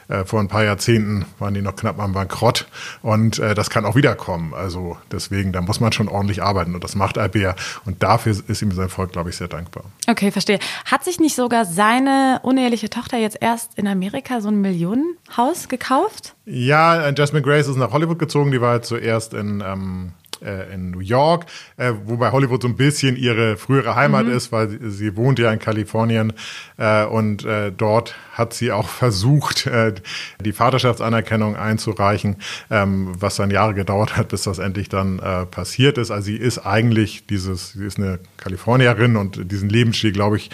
Äh, 0.08 0.26
vor 0.26 0.40
ein 0.40 0.48
paar 0.48 0.64
Jahrzehnten 0.64 1.26
waren 1.40 1.54
die 1.54 1.62
noch 1.62 1.76
knapp 1.76 2.00
am 2.00 2.14
Bankrott 2.14 2.68
und 3.02 3.40
äh, 3.40 3.56
das 3.56 3.70
kann 3.70 3.86
auch 3.86 3.96
wiederkommen. 3.96 4.54
Also 4.54 4.98
deswegen, 5.12 5.52
da 5.52 5.62
muss 5.62 5.80
man 5.80 5.92
schon 5.92 6.08
ordentlich 6.08 6.44
arbeiten 6.44 6.76
und 6.76 6.84
das 6.84 6.96
macht 6.96 7.18
Albert 7.18 7.60
und 7.86 8.04
dafür 8.04 8.36
ist 8.48 8.62
ihm 8.62 8.72
sein 8.72 8.90
Volk, 8.90 9.12
glaube 9.12 9.30
ich, 9.30 9.38
sehr 9.38 9.48
dankbar. 9.48 9.84
Okay, 10.08 10.32
verstehe. 10.32 10.60
Hat 10.86 11.04
sich 11.04 11.20
nicht 11.20 11.36
sogar 11.36 11.66
seine 11.66 12.40
uneheliche 12.44 12.90
Tochter 12.90 13.18
jetzt 13.18 13.38
erst 13.42 13.78
in 13.78 13.88
Amerika 13.88 14.42
so 14.42 14.50
ein 14.50 14.62
Millionenhaus 14.62 15.68
gekauft? 15.68 16.36
Ja, 16.46 17.10
Jasmine 17.10 17.44
Grace 17.44 17.68
ist 17.68 17.78
nach 17.78 17.92
Hollywood 17.92 18.20
gezogen, 18.20 18.52
die 18.52 18.62
war 18.62 18.72
halt 18.72 18.86
zuerst 18.86 19.34
in 19.34 19.64
ähm, 19.66 20.14
äh, 20.42 20.74
in 20.74 20.92
New 20.92 21.00
York, 21.00 21.46
äh, 21.78 21.94
wobei 22.06 22.32
Hollywood 22.32 22.62
so 22.62 22.68
ein 22.68 22.76
bisschen 22.76 23.16
ihre 23.16 23.58
frühere 23.58 23.96
Heimat 23.96 24.26
mhm. 24.26 24.34
ist, 24.34 24.52
weil 24.52 24.70
sie, 24.70 24.92
sie, 24.92 25.16
wohnt 25.16 25.40
ja 25.40 25.52
in 25.52 25.60
Kalifornien 25.60 26.34
äh, 26.78 27.06
und 27.06 27.46
äh, 27.46 27.72
dort 27.72 28.16
hat 28.34 28.54
sie 28.54 28.72
auch 28.72 28.90
versucht, 28.90 29.68
äh, 29.68 29.94
die 30.44 30.54
Vaterschaftsanerkennung 30.54 31.56
einzureichen, 31.56 32.38
ähm, 32.70 33.12
was 33.18 33.36
dann 33.36 33.52
Jahre 33.52 33.74
gedauert 33.74 34.18
hat, 34.18 34.30
bis 34.30 34.44
das 34.44 34.60
endlich 34.60 34.90
dann 34.90 35.20
äh, 35.20 35.46
passiert 35.46 35.98
ist. 35.98 36.12
Also 36.12 36.26
sie 36.26 36.38
ist 36.38 36.60
eigentlich 36.60 37.26
dieses, 37.28 37.74
sie 37.74 37.86
ist 37.86 37.98
eine 37.98 38.20
Kalifornierin 38.38 39.16
und 39.16 39.52
diesen 39.52 39.70
Lebensstil, 39.70 40.12
glaube 40.12 40.38
ich, 40.38 40.50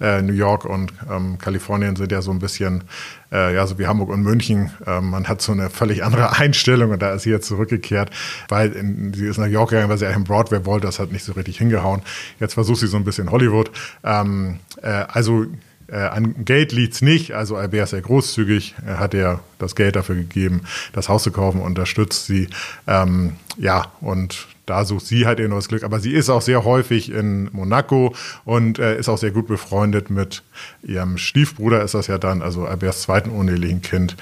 äh, 0.00 0.22
New 0.22 0.32
York 0.32 0.64
und 0.64 0.92
ähm, 1.10 1.38
Kalifornien 1.38 1.96
sind 1.96 2.12
ja 2.12 2.22
so 2.22 2.30
ein 2.30 2.38
bisschen, 2.38 2.84
äh, 3.32 3.54
ja, 3.54 3.66
so 3.66 3.78
wie 3.78 3.86
Hamburg 3.86 4.10
und 4.10 4.22
München. 4.22 4.70
Ähm, 4.86 5.10
man 5.10 5.28
hat 5.28 5.42
so 5.42 5.52
eine 5.52 5.70
völlig 5.70 6.04
andere 6.04 6.36
Einstellung 6.38 6.90
und 6.90 7.02
da 7.02 7.12
ist 7.14 7.22
sie 7.22 7.30
jetzt 7.30 7.48
zurückgekehrt, 7.48 8.10
weil 8.48 8.72
in, 8.72 9.12
sie 9.12 9.26
ist 9.28 9.38
nach 9.38 9.46
York 9.46 9.70
gegangen, 9.70 9.88
weil 9.88 9.98
sie 9.98 10.06
eigentlich 10.06 10.26
Broadway 10.26 10.64
wollte, 10.64 10.86
das 10.86 10.98
hat 10.98 11.12
nicht 11.12 11.24
so 11.24 11.32
richtig 11.32 11.58
hingehauen. 11.58 12.02
Jetzt 12.40 12.54
versucht 12.54 12.80
sie 12.80 12.86
so 12.86 12.96
ein 12.96 13.04
bisschen 13.04 13.30
Hollywood. 13.30 13.70
Ähm, 14.04 14.60
äh, 14.82 14.88
also 14.88 15.46
äh, 15.88 15.96
an 15.96 16.44
Geld 16.44 16.72
liegt's 16.72 17.00
nicht, 17.00 17.32
also 17.32 17.56
Albert 17.56 17.84
ist 17.84 17.90
sehr 17.90 18.02
großzügig, 18.02 18.74
er 18.84 18.98
hat 18.98 19.14
ja 19.14 19.40
das 19.58 19.74
Geld 19.74 19.96
dafür 19.96 20.16
gegeben, 20.16 20.62
das 20.92 21.08
Haus 21.08 21.22
zu 21.22 21.30
kaufen, 21.30 21.62
unterstützt 21.62 22.26
sie. 22.26 22.48
Ähm, 22.86 23.34
ja, 23.56 23.86
und 24.00 24.48
da 24.66 24.84
sucht 24.84 25.06
sie 25.06 25.26
halt 25.26 25.40
eben 25.40 25.54
das 25.54 25.68
Glück. 25.68 25.82
Aber 25.82 25.98
sie 25.98 26.12
ist 26.12 26.28
auch 26.28 26.42
sehr 26.42 26.64
häufig 26.64 27.10
in 27.10 27.48
Monaco 27.52 28.14
und 28.44 28.78
äh, 28.78 28.98
ist 28.98 29.08
auch 29.08 29.16
sehr 29.16 29.30
gut 29.30 29.46
befreundet 29.46 30.10
mit 30.10 30.42
ihrem 30.82 31.16
Stiefbruder, 31.16 31.82
ist 31.82 31.94
das 31.94 32.06
ja 32.06 32.18
dann, 32.18 32.42
also 32.42 32.66
Alberts 32.66 33.02
zweiten 33.02 33.30
unehelichen 33.30 33.80
Kind, 33.80 34.16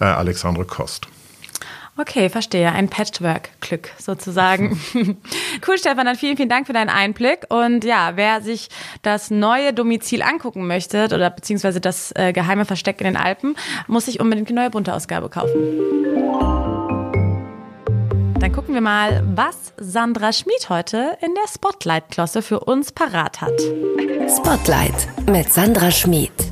äh, 0.00 0.04
Alexandre 0.04 0.64
Kost. 0.64 1.06
Okay, 1.96 2.30
verstehe. 2.30 2.72
Ein 2.72 2.88
Patchwork-Glück 2.88 3.90
sozusagen. 3.98 4.80
cool, 5.68 5.76
Stefan, 5.76 6.06
dann 6.06 6.16
vielen, 6.16 6.38
vielen 6.38 6.48
Dank 6.48 6.66
für 6.66 6.72
deinen 6.72 6.88
Einblick. 6.88 7.44
Und 7.50 7.84
ja, 7.84 8.12
wer 8.14 8.40
sich 8.40 8.70
das 9.02 9.30
neue 9.30 9.74
Domizil 9.74 10.22
angucken 10.22 10.66
möchte 10.66 11.04
oder 11.04 11.28
beziehungsweise 11.28 11.80
das 11.80 12.12
äh, 12.16 12.32
geheime 12.32 12.64
Versteck 12.64 13.00
in 13.00 13.04
den 13.04 13.16
Alpen, 13.16 13.56
muss 13.88 14.06
sich 14.06 14.20
unbedingt 14.20 14.48
die 14.48 14.54
neue 14.54 14.70
bunte 14.70 14.94
Ausgabe 14.94 15.28
kaufen. 15.28 15.52
Dann 18.38 18.52
gucken 18.52 18.74
wir 18.74 18.80
mal, 18.80 19.22
was 19.36 19.74
Sandra 19.76 20.32
Schmid 20.32 20.70
heute 20.70 21.16
in 21.20 21.34
der 21.34 21.46
Spotlight-Klosse 21.46 22.42
für 22.42 22.60
uns 22.60 22.90
parat 22.90 23.40
hat. 23.40 23.60
Spotlight 24.28 25.08
mit 25.28 25.52
Sandra 25.52 25.90
Schmid. 25.90 26.51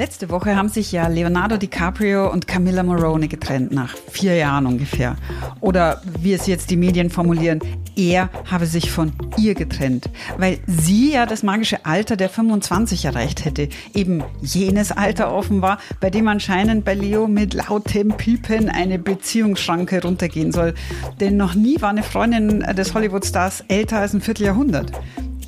Letzte 0.00 0.30
Woche 0.30 0.56
haben 0.56 0.70
sich 0.70 0.92
ja 0.92 1.08
Leonardo 1.08 1.58
DiCaprio 1.58 2.32
und 2.32 2.46
Camilla 2.46 2.82
Morone 2.82 3.28
getrennt, 3.28 3.70
nach 3.70 3.94
vier 4.10 4.34
Jahren 4.34 4.64
ungefähr. 4.64 5.16
Oder 5.60 6.00
wie 6.20 6.32
es 6.32 6.46
jetzt 6.46 6.70
die 6.70 6.78
Medien 6.78 7.10
formulieren, 7.10 7.60
er 7.96 8.30
habe 8.50 8.64
sich 8.64 8.90
von 8.90 9.12
ihr 9.36 9.54
getrennt, 9.54 10.08
weil 10.38 10.58
sie 10.66 11.12
ja 11.12 11.26
das 11.26 11.42
magische 11.42 11.84
Alter 11.84 12.16
der 12.16 12.30
25 12.30 13.04
erreicht 13.04 13.44
hätte. 13.44 13.68
Eben 13.92 14.24
jenes 14.40 14.90
Alter 14.90 15.34
offenbar, 15.34 15.76
bei 16.00 16.08
dem 16.08 16.28
anscheinend 16.28 16.86
bei 16.86 16.94
Leo 16.94 17.28
mit 17.28 17.52
lautem 17.52 18.08
Piepen 18.16 18.70
eine 18.70 18.98
Beziehungsschranke 18.98 20.00
runtergehen 20.00 20.50
soll. 20.50 20.72
Denn 21.20 21.36
noch 21.36 21.54
nie 21.54 21.78
war 21.82 21.90
eine 21.90 22.04
Freundin 22.04 22.60
des 22.60 22.94
Hollywood-Stars 22.94 23.64
älter 23.68 23.98
als 23.98 24.14
ein 24.14 24.22
Vierteljahrhundert. 24.22 24.92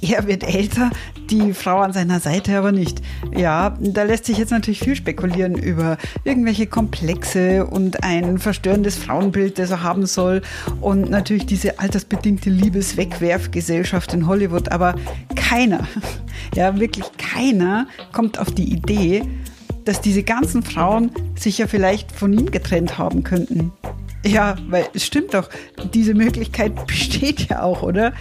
Er 0.02 0.26
wird 0.26 0.42
älter, 0.42 0.90
die 1.30 1.54
Frau 1.54 1.78
an 1.78 1.92
seiner 1.92 2.18
Seite 2.18 2.58
aber 2.58 2.72
nicht. 2.72 3.00
Ja, 3.36 3.76
da 3.80 4.02
lässt 4.02 4.24
sich 4.24 4.36
jetzt 4.36 4.50
natürlich 4.50 4.80
viel 4.80 4.96
spekulieren 4.96 5.54
über 5.54 5.96
irgendwelche 6.24 6.66
Komplexe 6.66 7.64
und 7.64 8.02
ein 8.02 8.38
verstörendes 8.38 8.96
Frauenbild, 8.96 9.60
das 9.60 9.70
er 9.70 9.84
haben 9.84 10.06
soll 10.06 10.42
und 10.80 11.08
natürlich 11.08 11.46
diese 11.46 11.78
altersbedingte 11.78 12.50
Liebeswegwerfgesellschaft 12.50 14.12
in 14.12 14.26
Hollywood. 14.26 14.72
Aber 14.72 14.96
keiner, 15.36 15.86
ja 16.56 16.78
wirklich 16.80 17.06
keiner 17.16 17.86
kommt 18.10 18.40
auf 18.40 18.50
die 18.50 18.72
Idee, 18.72 19.22
dass 19.84 20.00
diese 20.00 20.24
ganzen 20.24 20.64
Frauen 20.64 21.12
sich 21.36 21.58
ja 21.58 21.68
vielleicht 21.68 22.10
von 22.10 22.32
ihm 22.32 22.50
getrennt 22.50 22.98
haben 22.98 23.22
könnten. 23.22 23.72
Ja, 24.24 24.56
weil 24.68 24.86
es 24.94 25.04
stimmt 25.04 25.34
doch, 25.34 25.48
diese 25.92 26.14
Möglichkeit 26.14 26.86
besteht 26.86 27.48
ja 27.48 27.62
auch, 27.62 27.82
oder? 27.82 28.12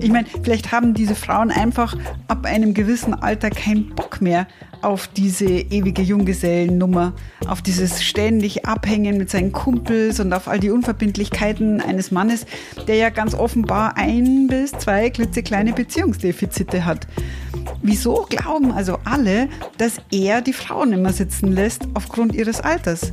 Ich 0.00 0.10
meine, 0.10 0.26
vielleicht 0.42 0.72
haben 0.72 0.94
diese 0.94 1.14
Frauen 1.14 1.50
einfach 1.50 1.94
ab 2.28 2.46
einem 2.46 2.72
gewissen 2.72 3.12
Alter 3.12 3.50
keinen 3.50 3.90
Bock 3.94 4.22
mehr 4.22 4.46
auf 4.82 5.08
diese 5.08 5.44
ewige 5.44 6.00
Junggesellennummer, 6.00 7.12
auf 7.46 7.60
dieses 7.60 8.02
ständig 8.02 8.64
Abhängen 8.64 9.18
mit 9.18 9.28
seinen 9.28 9.52
Kumpels 9.52 10.20
und 10.20 10.32
auf 10.32 10.48
all 10.48 10.58
die 10.58 10.70
Unverbindlichkeiten 10.70 11.82
eines 11.82 12.10
Mannes, 12.10 12.46
der 12.88 12.96
ja 12.96 13.10
ganz 13.10 13.34
offenbar 13.34 13.98
ein 13.98 14.46
bis 14.46 14.72
zwei 14.72 15.10
klitzekleine 15.10 15.74
Beziehungsdefizite 15.74 16.86
hat. 16.86 17.06
Wieso 17.82 18.26
glauben 18.28 18.72
also 18.72 18.98
alle, 19.04 19.48
dass 19.78 19.96
er 20.10 20.42
die 20.42 20.52
Frauen 20.52 20.92
immer 20.92 21.12
sitzen 21.12 21.52
lässt 21.52 21.88
aufgrund 21.94 22.34
ihres 22.34 22.60
Alters? 22.60 23.12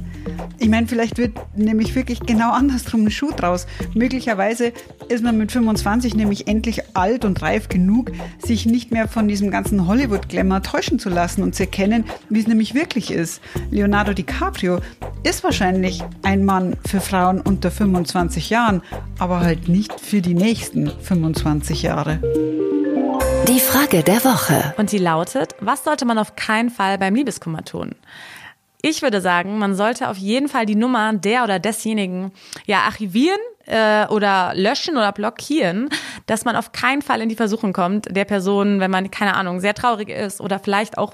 Ich 0.60 0.70
meine, 0.70 0.88
vielleicht 0.88 1.18
wird 1.18 1.38
nämlich 1.56 1.96
wirklich 1.96 2.20
genau 2.20 2.52
andersrum 2.52 3.06
ein 3.06 3.12
Schuh 3.12 3.32
draus. 3.32 3.68
Möglicherweise 3.94 4.74
ist 5.08 5.24
man 5.24 5.38
mit 5.38 5.52
25 5.52 6.16
nämlich 6.16 6.48
endlich 6.48 6.82
alt 6.96 7.24
und 7.24 7.42
reif 7.42 7.70
genug, 7.70 8.12
sich 8.40 8.66
nicht 8.66 8.92
mehr 8.92 9.08
von 9.08 9.28
diesem 9.28 9.52
ganzen 9.52 9.88
Hollywood-Glamour 9.88 10.64
täuschen 10.64 11.00
zu 11.00 11.10
lassen 11.10 11.44
und 11.44 11.56
zu 11.56 11.64
erkennen, 11.64 12.06
wie 12.30 12.40
es 12.40 12.48
nämlich 12.48 12.74
wirklich 12.74 13.12
ist. 13.12 13.42
Leonardo 13.72 14.14
DiCaprio 14.14 14.80
ist 15.24 15.44
wahrscheinlich 15.44 16.04
ein 16.24 16.44
Mann 16.44 16.76
für 16.86 17.00
Frauen 17.00 17.40
unter 17.40 17.72
25 17.72 18.50
Jahren, 18.50 18.82
aber 19.20 19.40
halt 19.40 19.70
nicht 19.70 20.00
für 20.00 20.22
die 20.22 20.34
nächsten 20.34 20.90
25 20.90 21.84
Jahre. 21.84 22.20
Die 23.48 23.62
Frage 23.62 24.04
der 24.04 24.26
Woche. 24.26 24.74
Und 24.76 24.90
sie 24.90 24.98
lautet, 24.98 25.56
was 25.62 25.86
sollte 25.86 26.04
man 26.04 26.18
auf 26.18 26.36
keinen 26.36 26.70
Fall 26.70 26.98
beim 26.98 27.16
Liebeskummer 27.16 27.64
tun? 27.64 27.96
Ich 28.82 29.02
würde 29.02 29.22
sagen, 29.22 29.58
man 29.58 29.74
sollte 29.74 30.10
auf 30.10 30.18
jeden 30.18 30.50
Fall 30.50 30.66
die 30.66 30.76
Nummer 30.76 31.14
der 31.14 31.46
oder 31.46 31.58
desjenigen 31.58 32.34
ja 32.66 32.80
archivieren 32.82 33.40
äh, 33.66 34.06
oder 34.08 34.52
löschen 34.54 34.98
oder 34.98 35.14
blockieren, 35.14 35.90
dass 36.26 36.44
man 36.44 36.58
auf 36.58 36.74
keinen 36.74 37.02
Fall 37.02 37.22
in 37.22 37.30
die 37.30 37.36
Versuchung 37.36 37.72
kommt, 37.72 38.14
der 38.14 38.26
Person, 38.26 38.82
wenn 38.82 38.92
man 38.92 39.10
keine 39.12 39.36
Ahnung 39.36 39.62
sehr 39.62 39.74
traurig 39.74 40.10
ist 40.10 40.42
oder 40.42 40.60
vielleicht 40.60 40.98
auch 40.98 41.14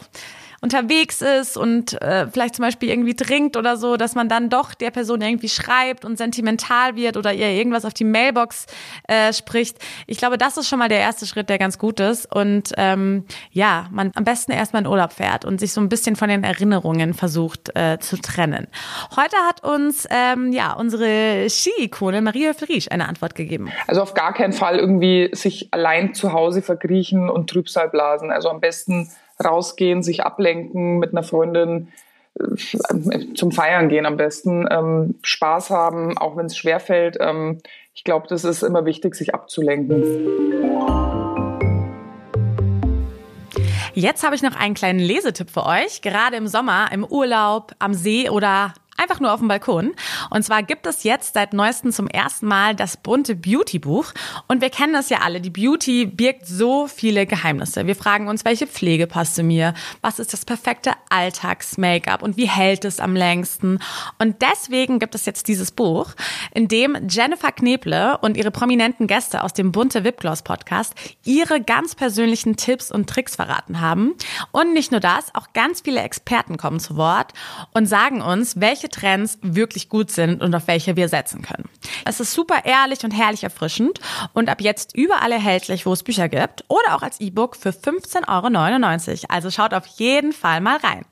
unterwegs 0.64 1.22
ist 1.22 1.58
und 1.58 2.02
äh, 2.02 2.26
vielleicht 2.28 2.56
zum 2.56 2.64
Beispiel 2.64 2.90
irgendwie 2.90 3.16
trinkt 3.16 3.58
oder 3.58 3.76
so, 3.76 3.98
dass 3.98 4.16
man 4.16 4.30
dann 4.30 4.50
doch 4.50 4.74
der 4.74 4.92
Person 4.92 5.20
irgendwie 5.20 5.50
schreibt 5.50 6.06
und 6.06 6.18
sentimental 6.18 6.96
wird 6.96 7.18
oder 7.18 7.34
ihr 7.34 7.50
irgendwas 7.50 7.84
auf 7.84 7.94
die 7.94 8.06
Mailbox 8.06 8.68
äh, 9.10 9.34
spricht. 9.34 9.78
Ich 10.08 10.18
glaube, 10.18 10.38
das 10.38 10.56
ist 10.56 10.70
schon 10.70 10.80
mal 10.80 10.88
der 10.88 11.00
erste 11.00 11.26
Schritt, 11.26 11.50
der 11.50 11.58
ganz 11.58 11.78
gut 11.78 12.00
ist. 12.00 12.34
Und 12.34 12.72
ähm, 12.78 13.26
ja, 13.52 13.88
man 13.92 14.12
am 14.16 14.24
besten 14.24 14.54
erstmal 14.54 14.84
in 14.84 14.88
Urlaub 14.88 15.12
fährt 15.12 15.44
und 15.44 15.60
sich 15.60 15.74
so 15.74 15.82
ein 15.82 15.90
bisschen 15.90 16.16
von 16.16 16.30
den 16.30 16.46
Erinnerungen 16.46 17.14
versucht 17.14 17.76
äh, 17.76 18.00
zu 18.00 18.16
trennen. 18.16 18.68
Heute 19.18 19.36
hat 19.46 19.66
uns 19.66 20.08
ähm, 20.10 20.54
ja 20.54 20.72
unsere 20.72 21.50
Ski-Ikone 21.50 22.22
Maria 22.22 22.52
Höfel-Riesch 22.52 22.88
eine 22.90 23.10
Antwort 23.10 23.36
gegeben. 23.36 23.70
Also 23.88 24.02
auf 24.02 24.14
gar 24.14 24.34
keinen 24.34 24.54
Fall 24.54 24.78
irgendwie 24.78 25.30
sich 25.34 25.68
allein 25.72 26.14
zu 26.14 26.32
Hause 26.32 26.62
verkriechen 26.62 27.30
und 27.30 27.50
Trübsal 27.50 27.90
blasen. 27.90 28.32
Also 28.32 28.50
am 28.50 28.62
besten 28.62 29.10
rausgehen, 29.44 30.04
sich 30.04 30.24
ablenken 30.24 31.00
mit 31.00 31.12
einer 31.12 31.24
Freundin, 31.24 31.90
äh, 32.40 33.34
zum 33.36 33.52
Feiern 33.52 33.90
gehen 33.90 34.06
am 34.06 34.18
besten, 34.18 34.68
ähm, 34.70 35.16
Spaß 35.22 35.70
haben, 35.70 36.18
auch 36.18 36.36
wenn 36.36 36.48
es 36.48 36.58
schwerfällt. 36.58 37.18
Ähm, 37.20 37.60
ich 37.94 38.04
glaube, 38.04 38.28
das 38.28 38.44
ist 38.44 38.64
immer 38.64 38.86
wichtig, 38.86 39.16
sich 39.16 39.34
abzulenken. 39.34 40.04
Jetzt 43.96 44.24
habe 44.24 44.36
ich 44.36 44.42
noch 44.42 44.56
einen 44.56 44.74
kleinen 44.74 45.00
Lesetipp 45.00 45.52
für 45.52 45.66
euch. 45.68 46.02
Gerade 46.02 46.36
im 46.36 46.48
Sommer, 46.48 46.90
im 46.92 47.06
Urlaub, 47.06 47.74
am 47.78 47.94
See 47.94 48.28
oder 48.28 48.74
einfach 48.98 49.20
nur 49.20 49.34
auf 49.34 49.40
dem 49.40 49.48
Balkon. 49.48 49.94
Und 50.30 50.44
zwar 50.44 50.64
gibt 50.64 50.86
es 50.86 51.04
jetzt 51.04 51.34
seit 51.34 51.54
neuestem 51.54 51.92
zum 51.92 52.08
ersten 52.08 52.48
Mal 52.48 52.76
das 52.76 52.98
bunte 52.98 53.36
Beauty-Buch. 53.36 54.14
Und 54.48 54.62
wir 54.62 54.70
kennen 54.70 54.94
das 54.94 55.10
ja 55.10 55.20
alle. 55.22 55.42
Die 55.42 55.50
Beauty 55.50 56.06
birgt 56.06 56.48
so 56.48 56.88
viele 56.88 57.26
Geheimnisse. 57.26 57.88
Wir 57.88 57.96
fragen 57.96 58.28
uns, 58.28 58.46
welche 58.46 58.68
Pflege 58.68 59.08
passt 59.08 59.36
zu 59.36 59.44
mir? 59.44 59.74
Was 60.02 60.20
ist 60.20 60.34
das 60.34 60.46
perfekte 60.46 60.92
Alltags-Make-up? 61.10 62.22
Und 62.22 62.38
wie 62.38 62.48
hält 62.48 62.86
es 62.86 63.00
am 63.00 63.16
längsten? 63.16 63.80
Und 64.20 64.42
deswegen 64.42 65.00
gibt 65.00 65.16
es 65.16 65.26
jetzt 65.26 65.48
dieses 65.48 65.72
Buch, 65.72 66.12
in 66.54 66.68
dem 66.68 66.98
Jennifer 67.10 67.52
Kneble 67.52 68.18
und 68.22 68.38
ihre 68.38 68.52
prominenten 68.52 69.08
Gäste 69.08 69.44
aus 69.44 69.54
dem 69.54 69.72
bunte 69.72 70.04
Wipgloss 70.04 70.44
Podcast 70.44 70.94
ihre 71.24 71.62
ganz 71.62 71.96
persönlichen 71.96 72.56
Tipps 72.56 72.92
und 72.92 73.10
Tricks 73.10 73.36
verraten 73.36 73.82
haben. 73.82 74.16
Und 74.52 74.74
nicht 74.74 74.92
nur 74.92 75.00
das, 75.00 75.34
auch 75.34 75.54
ganz 75.54 75.82
viele 75.82 76.02
Experten 76.02 76.58
kommen 76.58 76.80
zu 76.80 76.96
Wort 76.96 77.34
und 77.74 77.86
sagen 77.86 78.22
uns, 78.22 78.60
welche 78.84 78.90
Trends 78.90 79.38
wirklich 79.42 79.90
gut 79.90 80.12
sind 80.12 80.42
und 80.42 80.54
auf 80.54 80.68
welche 80.68 80.96
wir 80.96 81.08
setzen 81.08 81.42
können. 81.42 81.70
Es 82.06 82.20
ist 82.20 82.34
super 82.34 82.66
ehrlich 82.66 83.04
und 83.04 83.12
herrlich 83.12 83.44
erfrischend 83.44 84.00
und 84.34 84.50
ab 84.50 84.62
jetzt 84.62 84.96
überall 84.96 85.32
erhältlich, 85.32 85.86
wo 85.86 85.94
es 85.94 86.04
Bücher 86.04 86.28
gibt 86.28 86.66
oder 86.68 86.96
auch 86.96 87.02
als 87.02 87.20
E-Book 87.20 87.56
für 87.56 87.70
15,99 87.70 89.10
Euro. 89.10 89.18
Also 89.30 89.52
schaut 89.52 89.74
auf 89.74 89.86
jeden 89.86 90.34
Fall 90.34 90.60
mal 90.60 90.78
rein. 90.78 91.06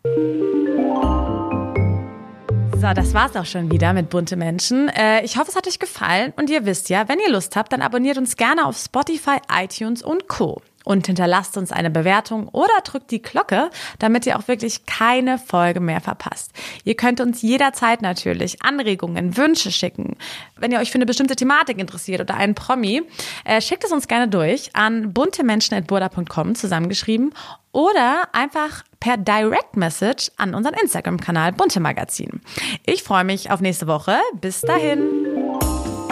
So, 2.73 2.93
das 2.95 3.13
war's 3.13 3.35
auch 3.35 3.45
schon 3.45 3.71
wieder 3.71 3.93
mit 3.93 4.09
bunte 4.09 4.35
Menschen. 4.35 4.89
Äh, 4.89 5.23
ich 5.23 5.37
hoffe, 5.37 5.49
es 5.49 5.55
hat 5.55 5.67
euch 5.67 5.77
gefallen 5.77 6.33
und 6.35 6.49
ihr 6.49 6.65
wisst 6.65 6.89
ja, 6.89 7.07
wenn 7.07 7.19
ihr 7.19 7.31
Lust 7.31 7.55
habt, 7.55 7.71
dann 7.71 7.81
abonniert 7.81 8.17
uns 8.17 8.37
gerne 8.37 8.65
auf 8.65 8.75
Spotify, 8.77 9.37
iTunes 9.49 10.01
und 10.01 10.27
Co 10.27 10.61
und 10.83 11.07
hinterlasst 11.07 11.57
uns 11.57 11.71
eine 11.71 11.89
Bewertung 11.89 12.47
oder 12.49 12.73
drückt 12.83 13.11
die 13.11 13.21
Glocke, 13.21 13.69
damit 13.99 14.25
ihr 14.25 14.37
auch 14.37 14.47
wirklich 14.47 14.85
keine 14.85 15.37
Folge 15.37 15.79
mehr 15.79 16.01
verpasst. 16.01 16.51
Ihr 16.83 16.95
könnt 16.95 17.21
uns 17.21 17.41
jederzeit 17.41 18.01
natürlich 18.01 18.61
Anregungen, 18.63 19.37
Wünsche 19.37 19.71
schicken. 19.71 20.15
Wenn 20.57 20.71
ihr 20.71 20.79
euch 20.79 20.91
für 20.91 20.95
eine 20.95 21.05
bestimmte 21.05 21.35
Thematik 21.35 21.79
interessiert 21.79 22.21
oder 22.21 22.35
einen 22.35 22.55
Promi, 22.55 23.03
äh, 23.45 23.61
schickt 23.61 23.83
es 23.83 23.91
uns 23.91 24.07
gerne 24.07 24.27
durch 24.27 24.75
an 24.75 25.13
buntemenschen.burda.com 25.13 26.55
zusammengeschrieben 26.55 27.33
oder 27.71 28.29
einfach 28.33 28.83
per 28.99 29.17
Direct 29.17 29.77
Message 29.77 30.31
an 30.37 30.53
unseren 30.53 30.75
Instagram-Kanal 30.75 31.53
Bunte 31.53 31.79
Magazin. 31.79 32.41
Ich 32.85 33.03
freue 33.03 33.23
mich 33.23 33.49
auf 33.49 33.61
nächste 33.61 33.87
Woche. 33.87 34.19
Bis 34.39 34.61
dahin. 34.61 35.40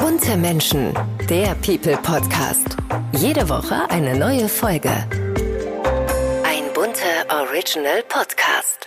Bunte 0.10 0.36
Menschen, 0.38 0.92
der 1.30 1.54
People 1.54 1.96
Podcast. 1.98 2.76
Jede 3.12 3.48
Woche 3.48 3.88
eine 3.92 4.18
neue 4.18 4.50
Folge. 4.50 4.90
Ein 6.44 6.64
bunter 6.74 7.28
Original 7.30 8.02
Podcast. 8.10 8.79